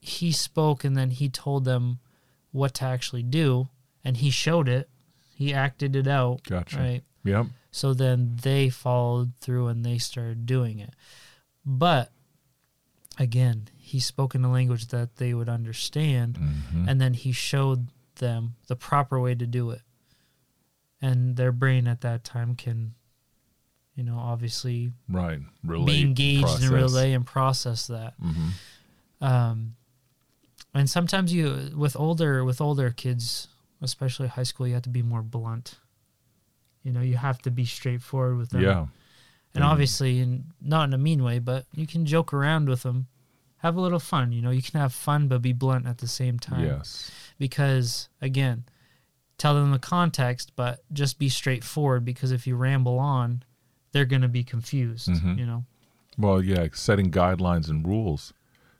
he 0.00 0.32
spoke 0.32 0.84
and 0.84 0.96
then 0.96 1.10
he 1.10 1.28
told 1.28 1.64
them 1.64 2.00
what 2.52 2.74
to 2.74 2.84
actually 2.84 3.22
do 3.22 3.68
and 4.04 4.16
he 4.16 4.30
showed 4.30 4.68
it. 4.68 4.90
He 5.34 5.54
acted 5.54 5.94
it 5.96 6.06
out. 6.06 6.42
Gotcha. 6.44 6.78
Right. 6.78 7.04
Yep. 7.24 7.46
So 7.70 7.94
then 7.94 8.36
they 8.42 8.68
followed 8.68 9.32
through 9.40 9.68
and 9.68 9.84
they 9.84 9.98
started 9.98 10.44
doing 10.46 10.78
it. 10.80 10.94
But 11.64 12.10
again, 13.18 13.68
he 13.76 14.00
spoke 14.00 14.34
in 14.34 14.44
a 14.44 14.50
language 14.52 14.86
that 14.88 15.16
they 15.16 15.34
would 15.34 15.48
understand 15.48 16.36
Mhm. 16.38 16.88
and 16.88 17.00
then 17.00 17.14
he 17.14 17.32
showed 17.32 17.88
them 18.20 18.54
the 18.68 18.76
proper 18.76 19.18
way 19.20 19.34
to 19.34 19.46
do 19.46 19.70
it 19.70 19.82
and 21.02 21.36
their 21.36 21.52
brain 21.52 21.86
at 21.88 22.00
that 22.02 22.22
time 22.24 22.54
can 22.54 22.94
you 23.96 24.04
know 24.04 24.16
obviously 24.16 24.92
right. 25.08 25.40
Relate. 25.64 25.86
be 25.86 26.00
engaged 26.02 26.42
process. 26.42 26.62
and 26.62 26.70
relay 26.70 27.12
and 27.12 27.26
process 27.26 27.86
that 27.88 28.14
Mhm. 28.22 28.50
um 29.20 29.74
and 30.72 30.88
sometimes 30.88 31.32
you 31.34 31.72
with 31.76 31.96
older 31.96 32.44
with 32.44 32.60
older 32.60 32.90
kids 32.90 33.48
especially 33.82 34.28
high 34.28 34.42
school 34.44 34.66
you 34.68 34.74
have 34.74 34.82
to 34.84 34.88
be 34.90 35.02
more 35.02 35.22
blunt 35.22 35.78
you 36.82 36.92
know 36.92 37.00
you 37.00 37.16
have 37.16 37.40
to 37.42 37.50
be 37.50 37.64
straightforward 37.64 38.36
with 38.38 38.50
them 38.50 38.62
Yeah. 38.62 38.86
and 39.54 39.64
Mm. 39.64 39.66
obviously 39.66 40.20
in 40.20 40.44
not 40.60 40.84
in 40.84 40.94
a 40.94 40.98
mean 40.98 41.22
way 41.22 41.38
but 41.40 41.66
you 41.74 41.86
can 41.86 42.06
joke 42.06 42.32
around 42.32 42.68
with 42.68 42.82
them 42.84 43.08
have 43.58 43.76
a 43.76 43.80
little 43.80 43.98
fun 44.00 44.32
you 44.32 44.40
know 44.40 44.50
you 44.50 44.62
can 44.62 44.80
have 44.80 44.92
fun 44.94 45.28
but 45.28 45.42
be 45.42 45.52
blunt 45.52 45.86
at 45.86 45.98
the 45.98 46.08
same 46.08 46.38
time 46.38 46.64
Yes. 46.64 47.10
Because 47.40 48.08
again 48.22 48.62
tell 49.38 49.54
them 49.54 49.72
the 49.72 49.78
context 49.80 50.52
but 50.54 50.84
just 50.92 51.18
be 51.18 51.28
straightforward 51.28 52.04
because 52.04 52.30
if 52.30 52.46
you 52.46 52.54
ramble 52.54 52.98
on 53.00 53.42
they're 53.90 54.04
going 54.04 54.22
to 54.22 54.28
be 54.28 54.44
confused 54.44 55.08
Mhm. 55.08 55.36
you 55.38 55.46
know 55.46 55.64
Well, 56.18 56.42
yeah, 56.42 56.68
setting 56.74 57.10
guidelines 57.10 57.68
and 57.70 57.84
rules 57.86 58.32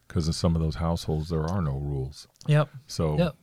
because 0.07 0.26
in 0.26 0.35
some 0.35 0.55
of 0.55 0.61
those 0.62 0.76
households 0.76 1.31
there 1.31 1.45
are 1.45 1.62
no 1.62 1.76
rules. 1.79 2.29
yep 2.47 2.69
So, 2.87 3.17
Yep. 3.19 3.37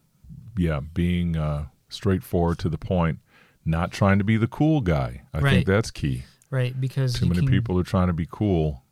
yeah, 0.58 0.80
being 0.94 1.36
uh, 1.36 1.68
straightforward 1.90 2.60
to 2.60 2.70
the 2.70 2.78
point, 2.78 3.20
not 3.66 3.92
trying 3.92 4.18
to 4.20 4.24
be 4.26 4.38
the 4.38 4.48
cool 4.48 4.82
guy. 4.82 5.24
I 5.34 5.40
Right. 5.40 5.52
think 5.54 5.68
that's 5.68 5.90
key. 5.92 6.24
right 6.52 6.80
because 6.80 7.14
Too 7.16 7.26
many 7.26 7.40
can- 7.42 7.50
people 7.50 7.78
are 7.80 7.84
trying 7.84 8.08
to 8.08 8.14
be 8.14 8.28
cool. 8.30 8.84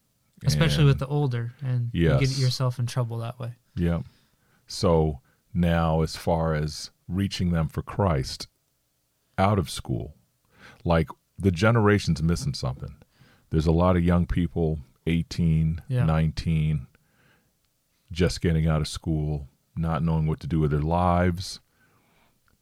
especially 0.46 0.80
and- 0.84 0.88
with 0.88 1.00
the 1.00 1.08
older 1.08 1.54
and 1.62 1.90
you 1.94 2.10
get 2.20 2.38
yourself 2.38 2.80
in 2.80 2.86
trouble 2.88 3.18
that 3.20 3.38
way 3.40 3.54
Yeah. 3.76 4.02
So 4.68 5.20
now, 5.56 6.02
as 6.02 6.16
far 6.16 6.54
as 6.54 6.92
reaching 7.08 7.52
them 7.52 7.68
for 7.70 7.82
Christ 7.82 8.48
out 9.38 9.58
of 9.58 9.70
school, 9.70 10.14
like 10.84 11.10
the 11.40 11.52
generation's 11.52 12.22
missing 12.22 12.54
something. 12.54 12.96
There's 13.50 13.68
a 13.68 13.72
lot 13.72 13.96
of 13.96 14.04
young 14.04 14.26
people, 14.26 14.80
18, 15.08 15.82
Yeah. 15.88 16.06
19, 16.06 16.88
just 18.12 18.42
getting 18.42 18.68
out 18.68 18.82
of 18.82 18.88
school, 18.88 19.48
not 19.76 20.04
knowing 20.04 20.28
what 20.28 20.40
to 20.42 20.48
do 20.48 20.60
with 20.60 20.72
their 20.72 20.82
lives, 20.82 21.60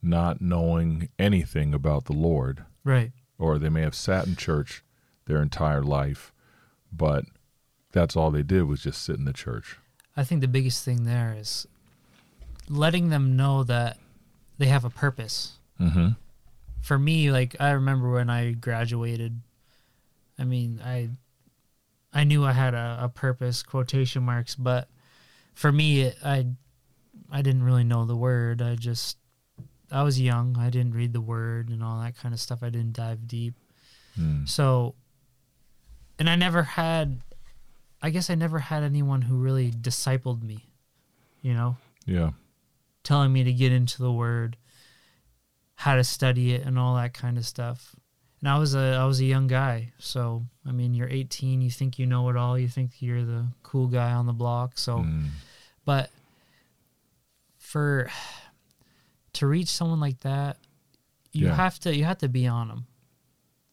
not 0.02 0.40
knowing 0.40 1.08
anything 1.18 1.72
about 1.74 2.04
the 2.04 2.12
Lord 2.12 2.64
right 2.84 3.12
or 3.38 3.58
they 3.58 3.68
may 3.70 3.80
have 3.80 3.94
sat 3.94 4.26
in 4.26 4.36
church 4.36 4.84
their 5.24 5.40
entire 5.42 5.82
life, 5.82 6.32
but 6.92 7.24
that's 7.92 8.14
all 8.16 8.30
they 8.30 8.42
did 8.42 8.64
was 8.64 8.82
just 8.82 9.02
sit 9.02 9.16
in 9.16 9.24
the 9.24 9.32
church. 9.32 9.78
i 10.16 10.22
think 10.22 10.40
the 10.40 10.48
biggest 10.48 10.84
thing 10.84 11.04
there 11.04 11.34
is 11.38 11.66
letting 12.68 13.08
them 13.10 13.36
know 13.36 13.64
that 13.64 13.98
they 14.58 14.66
have 14.66 14.84
a 14.84 14.90
purpose 14.90 15.58
Mm-hmm. 15.80 16.10
for 16.82 16.96
me 16.98 17.32
like 17.32 17.56
i 17.58 17.72
remember 17.72 18.12
when 18.12 18.30
i 18.30 18.52
graduated 18.52 19.40
i 20.38 20.44
mean 20.44 20.80
i 20.84 21.08
i 22.12 22.22
knew 22.22 22.44
i 22.44 22.52
had 22.52 22.74
a, 22.74 22.98
a 23.02 23.08
purpose 23.08 23.64
quotation 23.64 24.22
marks 24.22 24.54
but 24.54 24.88
for 25.54 25.72
me 25.72 26.02
it, 26.02 26.16
i 26.24 26.46
i 27.32 27.42
didn't 27.42 27.64
really 27.64 27.82
know 27.82 28.04
the 28.04 28.14
word 28.14 28.62
i 28.62 28.76
just 28.76 29.16
i 29.90 30.04
was 30.04 30.20
young 30.20 30.56
i 30.58 30.70
didn't 30.70 30.94
read 30.94 31.12
the 31.12 31.20
word 31.20 31.68
and 31.70 31.82
all 31.82 31.98
that 32.00 32.16
kind 32.16 32.32
of 32.32 32.38
stuff 32.38 32.62
i 32.62 32.70
didn't 32.70 32.92
dive 32.92 33.26
deep 33.26 33.54
Mm. 34.16 34.48
so 34.48 34.94
and 36.20 36.30
i 36.30 36.36
never 36.36 36.62
had 36.62 37.18
i 38.00 38.10
guess 38.10 38.30
i 38.30 38.36
never 38.36 38.60
had 38.60 38.84
anyone 38.84 39.22
who 39.22 39.38
really 39.38 39.72
discipled 39.72 40.40
me 40.44 40.66
you 41.42 41.52
know 41.52 41.76
Yeah. 42.06 42.30
Telling 43.04 43.32
me 43.32 43.44
to 43.44 43.52
get 43.52 43.70
into 43.70 44.02
the 44.02 44.10
word, 44.12 44.56
how 45.76 45.94
to 45.94 46.02
study 46.04 46.52
it, 46.54 46.66
and 46.66 46.78
all 46.78 46.96
that 46.96 47.14
kind 47.14 47.38
of 47.38 47.46
stuff. 47.46 47.94
And 48.40 48.48
I 48.48 48.58
was 48.58 48.74
a 48.74 48.96
I 49.00 49.04
was 49.04 49.20
a 49.20 49.24
young 49.24 49.46
guy, 49.46 49.92
so 49.98 50.44
I 50.66 50.72
mean, 50.72 50.92
you're 50.94 51.08
18, 51.08 51.60
you 51.62 51.70
think 51.70 51.98
you 51.98 52.06
know 52.06 52.28
it 52.30 52.36
all, 52.36 52.58
you 52.58 52.68
think 52.68 53.00
you're 53.00 53.24
the 53.24 53.46
cool 53.62 53.86
guy 53.86 54.12
on 54.12 54.26
the 54.26 54.32
block. 54.32 54.76
So, 54.78 54.98
Mm. 54.98 55.28
but 55.84 56.10
for 57.58 58.10
to 59.34 59.46
reach 59.46 59.68
someone 59.68 60.00
like 60.00 60.20
that, 60.20 60.58
you 61.32 61.46
Yeah. 61.46 61.54
have 61.56 61.78
to 61.80 61.94
you 61.96 62.04
have 62.04 62.18
to 62.18 62.28
be 62.28 62.46
on 62.46 62.68
them. 62.68 62.86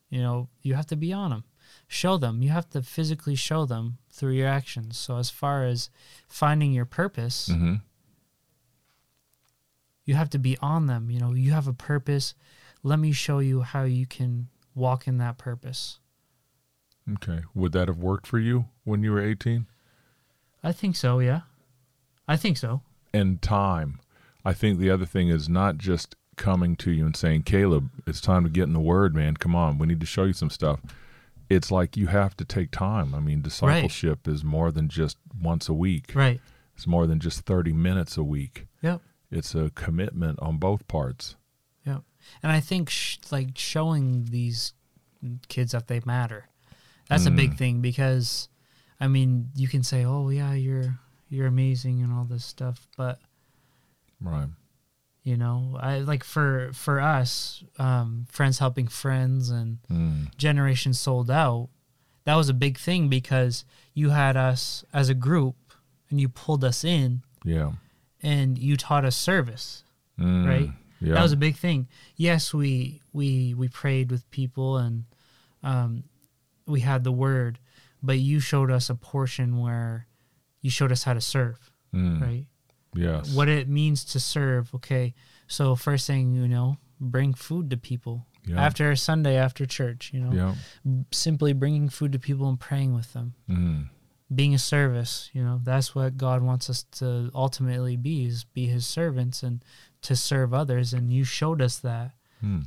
You 0.10 0.22
know, 0.22 0.50
you 0.62 0.74
have 0.76 0.88
to 0.88 0.96
be 0.96 1.14
on 1.14 1.30
them. 1.32 1.44
Show 1.88 2.18
them. 2.18 2.42
You 2.42 2.50
have 2.50 2.70
to 2.72 2.82
physically 2.82 3.36
show 3.36 3.66
them 3.66 3.98
through 4.10 4.34
your 4.34 4.48
actions. 4.48 4.98
So 4.98 5.18
as 5.18 5.30
far 5.30 5.64
as 5.66 5.90
finding 6.28 6.74
your 6.74 6.86
purpose, 6.86 7.48
hmm 7.48 7.76
you 10.12 10.18
have 10.18 10.30
to 10.30 10.38
be 10.40 10.58
on 10.62 10.88
them 10.88 11.10
you 11.10 11.20
know 11.20 11.34
you 11.34 11.52
have 11.52 11.68
a 11.70 11.74
purpose 11.74 12.36
let 12.84 13.00
me 13.00 13.12
show 13.14 13.40
you 13.40 13.62
how 13.62 13.84
you 13.84 14.06
can 14.06 14.48
walk 14.76 15.08
in 15.08 15.18
that 15.18 15.38
purpose 15.38 16.00
Okay. 17.16 17.42
Would 17.56 17.72
that 17.72 17.88
have 17.88 17.98
worked 17.98 18.28
for 18.28 18.40
you 18.40 18.66
when 18.84 19.04
you 19.04 19.12
were 19.14 19.22
18? 19.22 19.66
i 20.64 20.72
think 20.72 20.96
so 20.96 21.20
yeah 21.20 21.42
i 22.28 22.36
think 22.38 22.58
so 22.58 22.82
And 23.14 23.42
time. 23.42 24.00
I 24.46 24.54
think 24.54 24.80
the 24.80 24.90
other 24.90 25.06
thing 25.06 25.30
is 25.30 25.48
not 25.50 25.78
just 25.78 26.16
coming 26.36 26.76
to 26.78 26.90
you 26.92 27.06
and 27.06 27.16
saying, 27.16 27.44
Caleb, 27.44 27.90
it's 28.08 28.22
time 28.22 28.44
to 28.44 28.50
get 28.50 28.64
in 28.64 28.74
the 28.74 28.80
word, 28.80 29.14
man. 29.14 29.36
Come 29.38 29.56
on. 29.56 29.78
We 29.78 29.86
need 29.88 30.00
to 30.00 30.06
show 30.08 30.24
you 30.24 30.34
some 30.34 30.50
stuff. 30.50 30.80
it's 31.50 31.70
like 31.70 31.96
you 31.98 32.08
have 32.08 32.36
to 32.38 32.46
take 32.46 32.72
time. 32.72 33.14
I 33.14 33.20
mean, 33.20 33.42
discipleship 33.42 34.28
is 34.28 34.44
more 34.44 34.72
than 34.72 34.88
just 34.88 35.18
once 35.40 35.68
a 35.70 35.74
week. 35.74 36.14
Right. 36.16 36.40
It's 36.76 36.88
more 36.88 37.06
than 37.06 37.20
just 37.20 37.42
30 37.42 37.74
minutes 37.74 38.18
a 38.18 38.24
week. 38.24 38.66
Yep. 38.82 39.02
It's 39.32 39.56
a 39.56 39.70
commitment 39.72 40.40
on 40.42 40.58
both 40.58 40.88
parts. 40.88 41.36
Yeah, 41.86 42.00
And 42.44 42.52
I 42.52 42.60
think 42.60 42.90
sh- 42.90 43.18
like 43.32 43.58
showing 43.58 44.26
these 44.26 44.74
kids 45.48 45.72
that 45.72 45.88
they 45.88 46.02
matter. 46.06 46.50
That's 47.10 47.26
a 47.26 47.32
big 47.32 47.58
thing 47.58 47.82
because 47.82 48.48
I 49.00 49.08
mean, 49.08 49.50
you 49.56 49.68
can 49.68 49.84
say, 49.84 50.06
"Oh, 50.06 50.30
yeah, 50.30 50.54
you're 50.54 51.00
you're 51.30 51.48
amazing 51.48 52.02
and 52.04 52.14
all 52.14 52.26
this 52.26 52.46
stuff," 52.46 52.88
but 52.98 53.20
Right. 54.20 54.50
you 55.24 55.38
know, 55.38 55.78
I 55.82 56.00
like 56.00 56.24
for 56.24 56.72
for 56.74 57.00
us, 57.00 57.64
um, 57.80 58.26
friends 58.30 58.60
helping 58.60 58.88
friends 58.88 59.50
and 59.50 59.80
Mm. 59.90 60.36
Generation 60.38 60.94
Sold 60.94 61.30
Out, 61.32 61.70
that 62.26 62.36
was 62.36 62.50
a 62.50 62.54
big 62.54 62.78
thing 62.78 63.10
because 63.10 63.66
you 63.94 64.12
had 64.12 64.38
us 64.38 64.84
as 64.94 65.10
a 65.10 65.14
group 65.16 65.56
and 66.10 66.20
you 66.22 66.30
pulled 66.30 66.64
us 66.64 66.84
in 66.84 67.24
Yeah. 67.44 67.74
And 68.24 68.58
you 68.58 68.78
taught 68.78 69.06
us 69.06 69.16
service. 69.16 69.84
Mm. 70.20 70.48
Right? 70.48 70.70
Yeah. 71.00 71.16
That 71.16 71.24
was 71.24 71.32
a 71.32 71.38
big 71.38 71.56
thing. 71.56 71.88
Yes, 72.16 72.54
we 72.54 73.02
we 73.14 73.54
we 73.54 73.68
prayed 73.68 74.12
with 74.12 74.30
people 74.32 74.78
and 74.78 75.06
um, 75.64 76.04
we 76.68 76.82
had 76.82 77.04
the 77.04 77.12
word, 77.12 77.60
but 78.04 78.20
you 78.20 78.40
showed 78.40 78.70
us 78.72 78.90
a 78.90 78.96
portion 78.96 79.58
where 79.60 80.08
you 80.62 80.70
showed 80.70 80.92
us 80.92 81.04
how 81.04 81.14
to 81.14 81.22
serve, 81.22 81.72
Mm. 81.94 82.22
right? 82.22 82.46
Yes. 82.94 83.34
What 83.34 83.48
it 83.50 83.68
means 83.70 84.04
to 84.14 84.20
serve. 84.20 84.74
Okay, 84.76 85.14
so 85.48 85.76
first 85.76 86.06
thing 86.08 86.34
you 86.36 86.48
know, 86.48 86.78
bring 87.00 87.34
food 87.34 87.70
to 87.72 87.78
people 87.78 88.28
Yeah. 88.46 88.62
after 88.62 88.96
Sunday 88.96 89.36
after 89.38 89.66
church. 89.66 90.12
You 90.14 90.20
know, 90.22 90.34
Yeah. 90.34 90.56
simply 91.12 91.54
bringing 91.54 91.90
food 91.90 92.12
to 92.12 92.20
people 92.20 92.48
and 92.50 92.60
praying 92.60 92.94
with 92.94 93.14
them, 93.14 93.34
Mm. 93.50 93.90
Being 94.34 94.54
a 94.54 94.60
service. 94.60 95.30
You 95.34 95.44
know, 95.44 95.60
that's 95.64 95.94
what 95.94 96.18
God 96.18 96.42
wants 96.42 96.70
us 96.70 96.84
to 97.00 97.32
ultimately 97.34 97.98
be: 97.98 98.26
is 98.26 98.44
be 98.44 98.68
His 98.68 98.88
servants 98.88 99.44
and 99.44 99.64
to 100.04 100.16
serve 100.16 100.54
others. 100.54 100.94
And 100.94 101.12
you 101.12 101.24
showed 101.24 101.62
us 101.62 101.78
that. 101.80 102.12
Mm. 102.44 102.66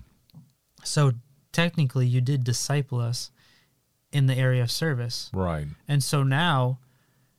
So 0.83 1.13
technically, 1.53 2.07
you 2.07 2.21
did 2.21 2.45
disciple 2.45 3.01
us 3.01 3.31
in 4.13 4.27
the 4.27 4.37
area 4.37 4.63
of 4.63 4.71
service. 4.71 5.31
Right. 5.33 5.67
And 5.89 6.03
so 6.03 6.23
now, 6.23 6.79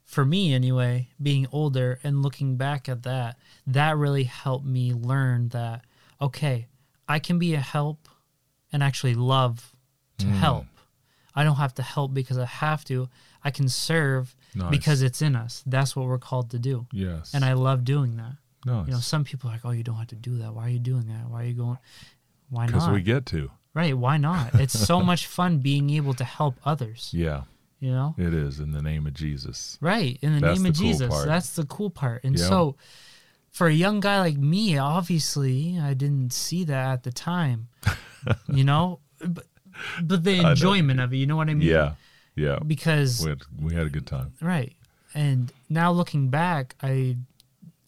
for 0.04 0.26
me 0.26 0.54
anyway, 0.54 1.10
being 1.22 1.48
older 1.52 2.00
and 2.04 2.22
looking 2.22 2.58
back 2.58 2.90
at 2.90 3.04
that, 3.04 3.38
that 3.68 3.98
really 3.98 4.24
helped 4.24 4.66
me 4.66 4.94
learn 4.94 5.50
that, 5.50 5.86
okay, 6.22 6.68
I 7.08 7.20
can 7.20 7.40
be 7.40 7.54
a 7.54 7.60
help 7.60 8.10
and 8.74 8.84
actually 8.84 9.16
love 9.16 9.74
to 10.18 10.28
help. 10.28 10.66
I 11.34 11.44
don't 11.44 11.58
have 11.58 11.74
to 11.76 11.84
help 11.84 12.14
because 12.14 12.38
I 12.38 12.46
have 12.46 12.84
to. 12.86 13.10
I 13.46 13.52
can 13.52 13.70
serve 13.70 14.36
Nice. 14.56 14.72
because 14.72 15.02
it's 15.02 15.22
in 15.22 15.36
us. 15.36 15.64
That's 15.66 15.96
what 15.96 16.08
we're 16.08 16.18
called 16.18 16.50
to 16.52 16.60
do. 16.60 16.88
Yes. 16.92 17.34
And 17.34 17.46
I 17.46 17.54
love 17.54 17.86
doing 17.86 18.18
that. 18.18 18.36
nice. 18.66 18.88
You 18.88 18.94
know, 18.94 19.00
some 19.00 19.24
people 19.24 19.50
are 19.50 19.54
like, 19.54 19.62
oh, 19.64 19.72
you 19.72 19.84
don't 19.84 19.98
have 19.98 20.08
to 20.08 20.16
do 20.16 20.40
that. 20.40 20.54
Why 20.54 20.66
are 20.66 20.70
you 20.70 20.80
doing 20.80 21.08
that? 21.08 21.30
Why 21.30 21.44
are 21.44 21.46
you 21.46 21.54
going? 21.54 21.78
Why 22.50 22.66
not? 22.66 22.74
because 22.74 22.90
we 22.90 23.02
get 23.02 23.26
to. 23.28 23.52
Right, 23.74 23.96
why 23.96 24.18
not? 24.18 24.56
It's 24.60 24.78
so 24.78 25.02
much 25.02 25.28
fun 25.28 25.60
being 25.60 25.90
able 25.92 26.14
to 26.16 26.24
help 26.24 26.56
others, 26.66 27.12
Yeah. 27.14 27.44
you 27.80 27.92
know? 27.92 28.16
It 28.18 28.34
is 28.34 28.60
in 28.60 28.72
the 28.72 28.82
name 28.82 29.06
of 29.06 29.14
Jesus. 29.14 29.78
Right, 29.82 30.18
in 30.22 30.34
the 30.36 30.40
That's 30.42 30.60
name 30.60 30.72
of 30.72 30.78
cool 30.78 30.88
Jesus. 30.92 31.10
part. 31.10 31.28
That's 31.28 31.56
the 31.56 31.66
cool 31.66 31.90
part. 31.92 32.24
And 32.24 32.40
so 32.40 32.76
for 33.52 33.68
a 33.68 33.74
young 33.74 34.00
guy 34.00 34.20
like 34.22 34.38
me, 34.38 34.78
obviously, 34.78 35.78
I 35.80 35.94
didn't 35.94 36.34
see 36.34 36.64
that 36.66 36.88
at 36.94 37.04
the 37.04 37.12
time. 37.12 37.68
you 38.48 38.64
know? 38.64 39.00
But, 39.20 39.46
but 40.02 40.24
the 40.24 40.40
enjoyment 40.50 41.00
of 41.00 41.14
it, 41.14 41.18
you 41.18 41.28
know 41.28 41.36
what 41.36 41.50
I 41.50 41.54
mean? 41.54 41.68
Yeah. 41.68 41.94
Yeah. 42.36 42.60
Because 42.66 43.22
We 43.24 43.30
had, 43.30 43.42
we 43.60 43.74
had 43.74 43.88
a 43.88 43.90
good 43.90 44.06
time. 44.08 44.34
right. 44.42 44.74
And 45.14 45.52
now 45.70 45.92
looking 45.94 46.30
back, 46.30 46.76
I 46.84 47.18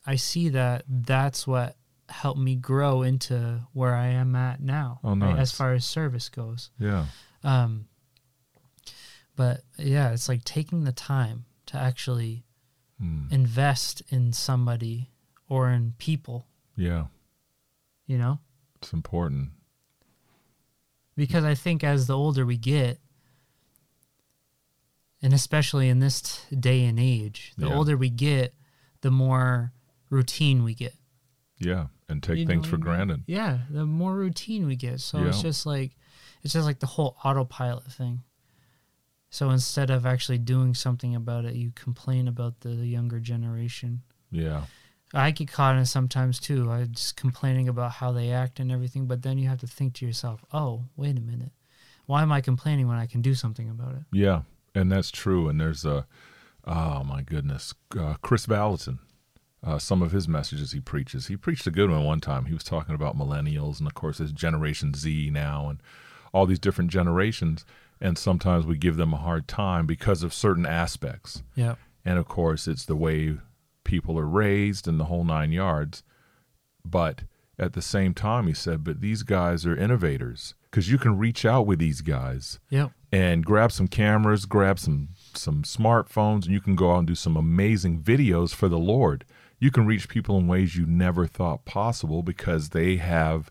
I 0.06 0.16
see 0.16 0.48
that 0.50 0.84
that's 0.88 1.46
what 1.46 1.76
helped 2.08 2.40
me 2.40 2.56
grow 2.56 3.02
into 3.02 3.60
where 3.74 3.94
I 3.94 4.08
am 4.08 4.34
at 4.36 4.62
now. 4.62 5.02
Oh, 5.04 5.14
right, 5.18 5.38
as 5.38 5.52
far 5.52 5.74
as 5.74 5.84
service 5.84 6.30
goes. 6.30 6.70
Yeah. 6.80 7.08
Um, 7.44 7.88
but 9.36 9.62
yeah, 9.78 10.12
it's 10.14 10.30
like 10.30 10.46
taking 10.46 10.86
the 10.86 10.94
time 10.94 11.46
to 11.68 11.78
actually 11.78 12.44
Mm. 13.02 13.32
invest 13.32 14.02
in 14.10 14.34
somebody 14.34 15.12
or 15.50 15.70
in 15.70 15.94
people, 16.00 16.48
Yeah. 16.76 17.08
you 18.08 18.18
know? 18.18 18.40
It's 18.78 18.92
important. 18.94 19.52
Because 21.16 21.44
I 21.44 21.54
think 21.56 21.84
as 21.84 22.08
the 22.08 22.18
older 22.18 22.44
we 22.46 22.58
get, 22.58 23.00
and 25.22 25.34
especially 25.34 25.90
in 25.90 26.00
this 26.00 26.22
t- 26.22 26.56
day 26.56 26.86
and 26.86 27.00
age, 27.00 27.54
the 27.58 27.68
Yeah. 27.68 27.74
older 27.76 27.98
we 27.98 28.10
get, 28.10 28.54
the 29.02 29.12
more 29.12 29.74
routine 30.10 30.64
we 30.64 30.74
get. 30.74 30.96
Yeah. 31.60 31.88
And 32.10 32.22
take 32.24 32.38
You 32.40 32.46
things 32.46 32.66
for 32.68 32.76
I 32.76 32.78
mean? 32.78 32.84
granted. 32.84 33.24
Yeah, 33.28 33.60
the 33.70 33.86
more 33.86 34.16
routine 34.16 34.66
we 34.66 34.76
get. 34.76 35.02
So 35.02 35.26
it's 35.26 35.42
just 35.42 35.66
like 35.66 35.98
it's 36.44 36.54
just 36.54 36.66
like 36.66 36.80
the 36.80 36.86
whole 36.88 37.18
autopilot 37.24 37.92
thing. 37.92 38.24
So 39.30 39.50
instead 39.50 39.90
of 39.90 40.06
actually 40.06 40.38
doing 40.38 40.74
something 40.74 41.14
about 41.16 41.44
it, 41.46 41.56
you 41.56 41.72
complain 41.72 42.28
about 42.28 42.62
the 42.62 42.76
younger 42.76 43.20
generation. 43.20 44.04
Yeah. 44.32 44.66
I 45.14 45.32
get 45.32 45.50
caught 45.52 45.76
in 45.76 45.82
it 45.82 45.86
sometimes 45.88 46.40
too. 46.40 46.72
I 46.72 46.86
just 46.86 47.18
complaining 47.18 47.68
about 47.68 47.94
how 47.94 48.12
they 48.14 48.32
act 48.32 48.60
and 48.60 48.72
everything, 48.72 49.06
but 49.08 49.22
then 49.24 49.38
you 49.38 49.48
have 49.50 49.60
to 49.62 49.68
think 49.68 49.94
to 49.96 50.06
yourself, 50.06 50.44
"Oh, 50.54 50.86
wait 50.96 51.18
a 51.18 51.22
minute. 51.22 51.52
Why 52.06 52.22
am 52.22 52.32
I 52.32 52.40
complaining 52.42 52.88
when 52.88 52.98
I 52.98 53.06
can 53.06 53.22
do 53.22 53.34
something 53.36 53.70
about 53.70 53.96
it?" 53.96 54.04
Yeah. 54.14 54.44
And 54.78 54.92
that's 54.92 55.12
true. 55.12 55.50
And 55.50 55.60
there's 55.60 55.86
a, 55.86 56.06
oh 56.66 57.04
my 57.04 57.22
goodness, 57.22 57.74
uh, 58.00 58.16
Chris 58.22 58.46
Valentin. 58.46 59.00
Uh, 59.64 59.80
some 59.80 60.04
of 60.04 60.12
his 60.12 60.28
messages 60.28 60.72
he 60.72 60.80
preaches. 60.80 61.28
He 61.28 61.36
preached 61.36 61.66
a 61.66 61.72
good 61.72 61.90
one 61.90 62.04
one 62.06 62.22
time. 62.22 62.46
He 62.46 62.54
was 62.54 62.64
talking 62.64 62.94
about 62.94 63.18
millennials 63.18 63.80
and, 63.80 63.88
of 63.88 63.96
course, 63.96 64.20
there's 64.20 64.32
Generation 64.32 64.94
Z 64.94 65.32
now 65.32 65.70
and 65.70 65.82
all 66.32 66.46
these 66.46 66.60
different 66.60 66.92
generations. 66.92 67.66
And 68.00 68.18
sometimes 68.18 68.66
we 68.68 68.78
give 68.78 68.98
them 68.98 69.14
a 69.14 69.18
hard 69.18 69.48
time 69.48 69.88
because 69.88 70.22
of 70.22 70.34
certain 70.34 70.66
aspects. 70.68 71.42
Yeah. 71.56 71.76
And 72.06 72.20
of 72.20 72.28
course, 72.28 72.68
it's 72.68 72.86
the 72.86 72.96
way 72.96 73.38
people 73.84 74.20
are 74.20 74.28
raised 74.28 74.88
and 74.88 75.00
the 75.00 75.06
whole 75.06 75.24
nine 75.24 75.52
yards. 75.52 76.04
But 76.86 77.24
at 77.58 77.74
the 77.74 77.82
same 77.82 78.14
time, 78.14 78.46
he 78.46 78.54
said, 78.54 78.84
but 78.84 79.02
these 79.02 79.24
guys 79.24 79.66
are 79.66 79.76
innovators 79.76 80.54
because 80.70 80.92
you 80.92 81.00
can 81.00 81.18
reach 81.18 81.46
out 81.46 81.66
with 81.66 81.80
these 81.80 82.02
guys 82.02 82.60
Yep. 82.70 82.92
And 83.12 83.46
grab 83.46 83.72
some 83.72 83.88
cameras, 83.88 84.46
grab 84.46 84.80
some 84.80 85.10
some 85.34 85.64
smartphones, 85.64 86.46
and 86.46 86.54
you 86.54 86.62
can 86.62 86.76
go 86.76 86.92
out 86.92 87.00
and 87.00 87.08
do 87.08 87.16
some 87.16 87.38
amazing 87.38 88.02
videos 88.02 88.54
for 88.54 88.68
the 88.68 88.78
Lord. 88.78 89.26
You 89.60 89.72
can 89.72 89.86
reach 89.86 90.10
people 90.10 90.38
in 90.38 90.48
ways 90.48 90.76
you 90.76 90.86
never 90.86 91.26
thought 91.26 91.66
possible 91.66 92.22
because 92.22 92.70
they 92.70 92.98
have 92.98 93.50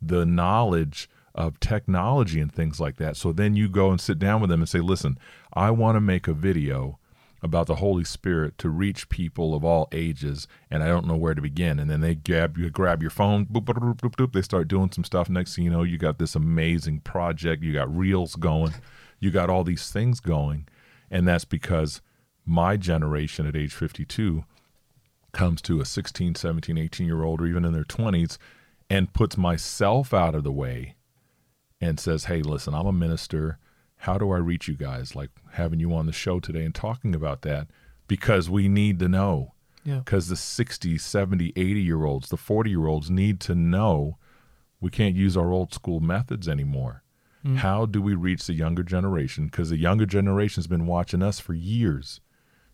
the 0.00 0.26
knowledge 0.26 1.08
of 1.34 1.60
technology 1.60 2.40
and 2.40 2.52
things 2.52 2.80
like 2.80 2.96
that. 2.96 3.16
So 3.16 3.32
then 3.32 3.54
you 3.56 3.68
go 3.68 3.90
and 3.90 4.00
sit 4.00 4.18
down 4.18 4.40
with 4.40 4.50
them 4.50 4.60
and 4.60 4.68
say, 4.68 4.80
"Listen, 4.80 5.18
I 5.52 5.70
want 5.70 5.96
to 5.96 6.00
make 6.00 6.26
a 6.26 6.32
video 6.32 6.98
about 7.42 7.66
the 7.66 7.76
Holy 7.76 8.04
Spirit 8.04 8.58
to 8.58 8.68
reach 8.68 9.08
people 9.08 9.54
of 9.54 9.64
all 9.64 9.88
ages, 9.92 10.48
and 10.70 10.82
I 10.82 10.88
don't 10.88 11.06
know 11.06 11.16
where 11.16 11.34
to 11.34 11.42
begin." 11.42 11.78
And 11.78 11.90
then 11.90 12.00
they 12.00 12.14
grab 12.14 12.56
you 12.58 12.70
grab 12.70 13.02
your 13.02 13.10
phone, 13.10 13.46
boop, 13.46 13.64
boop, 13.64 13.98
boop, 14.00 14.16
boop, 14.16 14.32
they 14.32 14.42
start 14.42 14.68
doing 14.68 14.92
some 14.92 15.04
stuff. 15.04 15.28
Next 15.28 15.54
thing 15.54 15.64
you 15.64 15.70
know, 15.70 15.82
you 15.82 15.98
got 15.98 16.18
this 16.18 16.34
amazing 16.34 17.00
project. 17.00 17.62
You 17.62 17.72
got 17.72 17.94
reels 17.94 18.36
going. 18.36 18.74
You 19.18 19.30
got 19.30 19.48
all 19.48 19.64
these 19.64 19.90
things 19.90 20.20
going, 20.20 20.68
and 21.10 21.26
that's 21.26 21.46
because 21.46 22.02
my 22.44 22.76
generation 22.76 23.46
at 23.46 23.56
age 23.56 23.74
52 23.74 24.44
comes 25.32 25.60
to 25.62 25.80
a 25.80 25.84
16, 25.84 26.34
17, 26.36 26.78
18 26.78 27.06
year 27.06 27.22
old 27.22 27.40
or 27.40 27.46
even 27.46 27.64
in 27.64 27.72
their 27.72 27.84
20s 27.84 28.38
and 28.88 29.12
puts 29.12 29.36
myself 29.36 30.14
out 30.14 30.34
of 30.34 30.44
the 30.44 30.52
way 30.52 30.94
and 31.80 32.00
says, 32.00 32.24
Hey, 32.24 32.40
listen, 32.40 32.74
I'm 32.74 32.86
a 32.86 32.92
minister. 32.92 33.58
How 33.98 34.18
do 34.18 34.30
I 34.30 34.38
reach 34.38 34.68
you 34.68 34.74
guys? 34.74 35.16
Like 35.16 35.30
having 35.52 35.80
you 35.80 35.94
on 35.94 36.06
the 36.06 36.12
show 36.12 36.40
today 36.40 36.64
and 36.64 36.74
talking 36.74 37.14
about 37.14 37.42
that 37.42 37.68
because 38.08 38.48
we 38.48 38.68
need 38.68 38.98
to 39.00 39.08
know. 39.08 39.52
Yeah. 39.84 39.98
Because 39.98 40.28
the 40.28 40.36
60, 40.36 40.98
70, 40.98 41.52
80 41.54 41.80
year 41.80 42.04
olds, 42.04 42.28
the 42.28 42.36
40 42.36 42.70
year 42.70 42.86
olds 42.86 43.10
need 43.10 43.40
to 43.40 43.54
know 43.54 44.18
we 44.80 44.90
can't 44.90 45.16
use 45.16 45.36
our 45.36 45.50
old 45.50 45.72
school 45.72 46.00
methods 46.00 46.48
anymore. 46.48 47.02
Mm. 47.44 47.56
How 47.58 47.86
do 47.86 48.02
we 48.02 48.14
reach 48.14 48.46
the 48.46 48.52
younger 48.52 48.82
generation? 48.82 49.46
Because 49.46 49.70
the 49.70 49.78
younger 49.78 50.06
generation's 50.06 50.66
been 50.66 50.86
watching 50.86 51.22
us 51.22 51.38
for 51.38 51.54
years. 51.54 52.20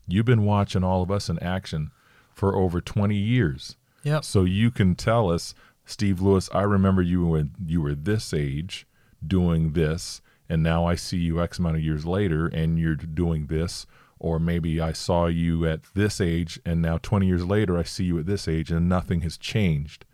You've 0.09 0.27
been 0.27 0.45
watching 0.45 0.83
all 0.83 1.03
of 1.03 1.11
us 1.11 1.29
in 1.29 1.39
action 1.41 1.91
for 2.35 2.57
over 2.57 2.81
20 2.81 3.15
years. 3.15 3.77
Yep. 4.05 4.25
So 4.25 4.45
you 4.45 4.71
can 4.71 4.95
tell 4.95 5.31
us, 5.31 5.55
Steve 5.85 6.21
Lewis, 6.21 6.49
I 6.53 6.63
remember 6.63 7.03
you 7.03 7.27
when 7.27 7.53
you 7.65 7.83
were 7.83 7.95
this 7.95 8.33
age 8.33 8.87
doing 9.25 9.73
this, 9.75 10.21
and 10.49 10.63
now 10.63 10.85
I 10.85 10.95
see 10.95 11.19
you 11.19 11.41
X 11.43 11.59
amount 11.59 11.77
of 11.77 11.83
years 11.83 12.05
later 12.07 12.47
and 12.47 12.79
you're 12.79 12.95
doing 12.97 13.47
this. 13.47 13.87
Or 14.19 14.39
maybe 14.39 14.81
I 14.81 14.93
saw 14.93 15.27
you 15.27 15.67
at 15.67 15.81
this 15.95 16.21
age, 16.21 16.61
and 16.65 16.81
now 16.81 16.97
20 16.99 17.27
years 17.27 17.45
later, 17.45 17.77
I 17.77 17.83
see 17.83 18.05
you 18.05 18.21
at 18.21 18.27
this 18.27 18.47
age, 18.47 18.71
and 18.71 18.89
nothing 18.89 19.23
has 19.23 19.37
changed. 19.37 20.05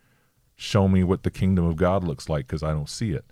Show 0.56 0.88
me 0.88 1.04
what 1.04 1.24
the 1.24 1.30
kingdom 1.30 1.66
of 1.66 1.76
God 1.76 2.04
looks 2.04 2.26
like 2.26 2.46
because 2.46 2.62
I 2.62 2.70
don't 2.72 2.88
see 2.88 3.10
it, 3.10 3.26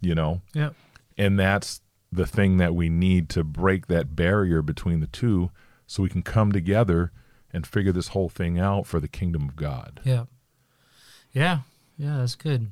you 0.00 0.14
know? 0.14 0.40
Yeah. 0.54 0.70
and 1.18 1.36
that's 1.36 1.80
the 2.12 2.26
thing 2.26 2.58
that 2.58 2.76
we 2.76 2.88
need 2.88 3.28
to 3.30 3.42
break 3.42 3.88
that 3.88 4.14
barrier 4.14 4.62
between 4.62 5.00
the 5.00 5.08
two 5.08 5.50
so 5.88 6.04
we 6.04 6.08
can 6.08 6.22
come 6.22 6.52
together 6.52 7.10
and 7.52 7.66
figure 7.66 7.90
this 7.90 8.08
whole 8.08 8.28
thing 8.28 8.56
out 8.56 8.86
for 8.86 9.00
the 9.00 9.08
kingdom 9.08 9.48
of 9.48 9.56
God. 9.56 10.00
Yeah. 10.04 10.26
Yeah. 11.32 11.58
Yeah, 11.98 12.18
that's 12.18 12.36
good. 12.36 12.70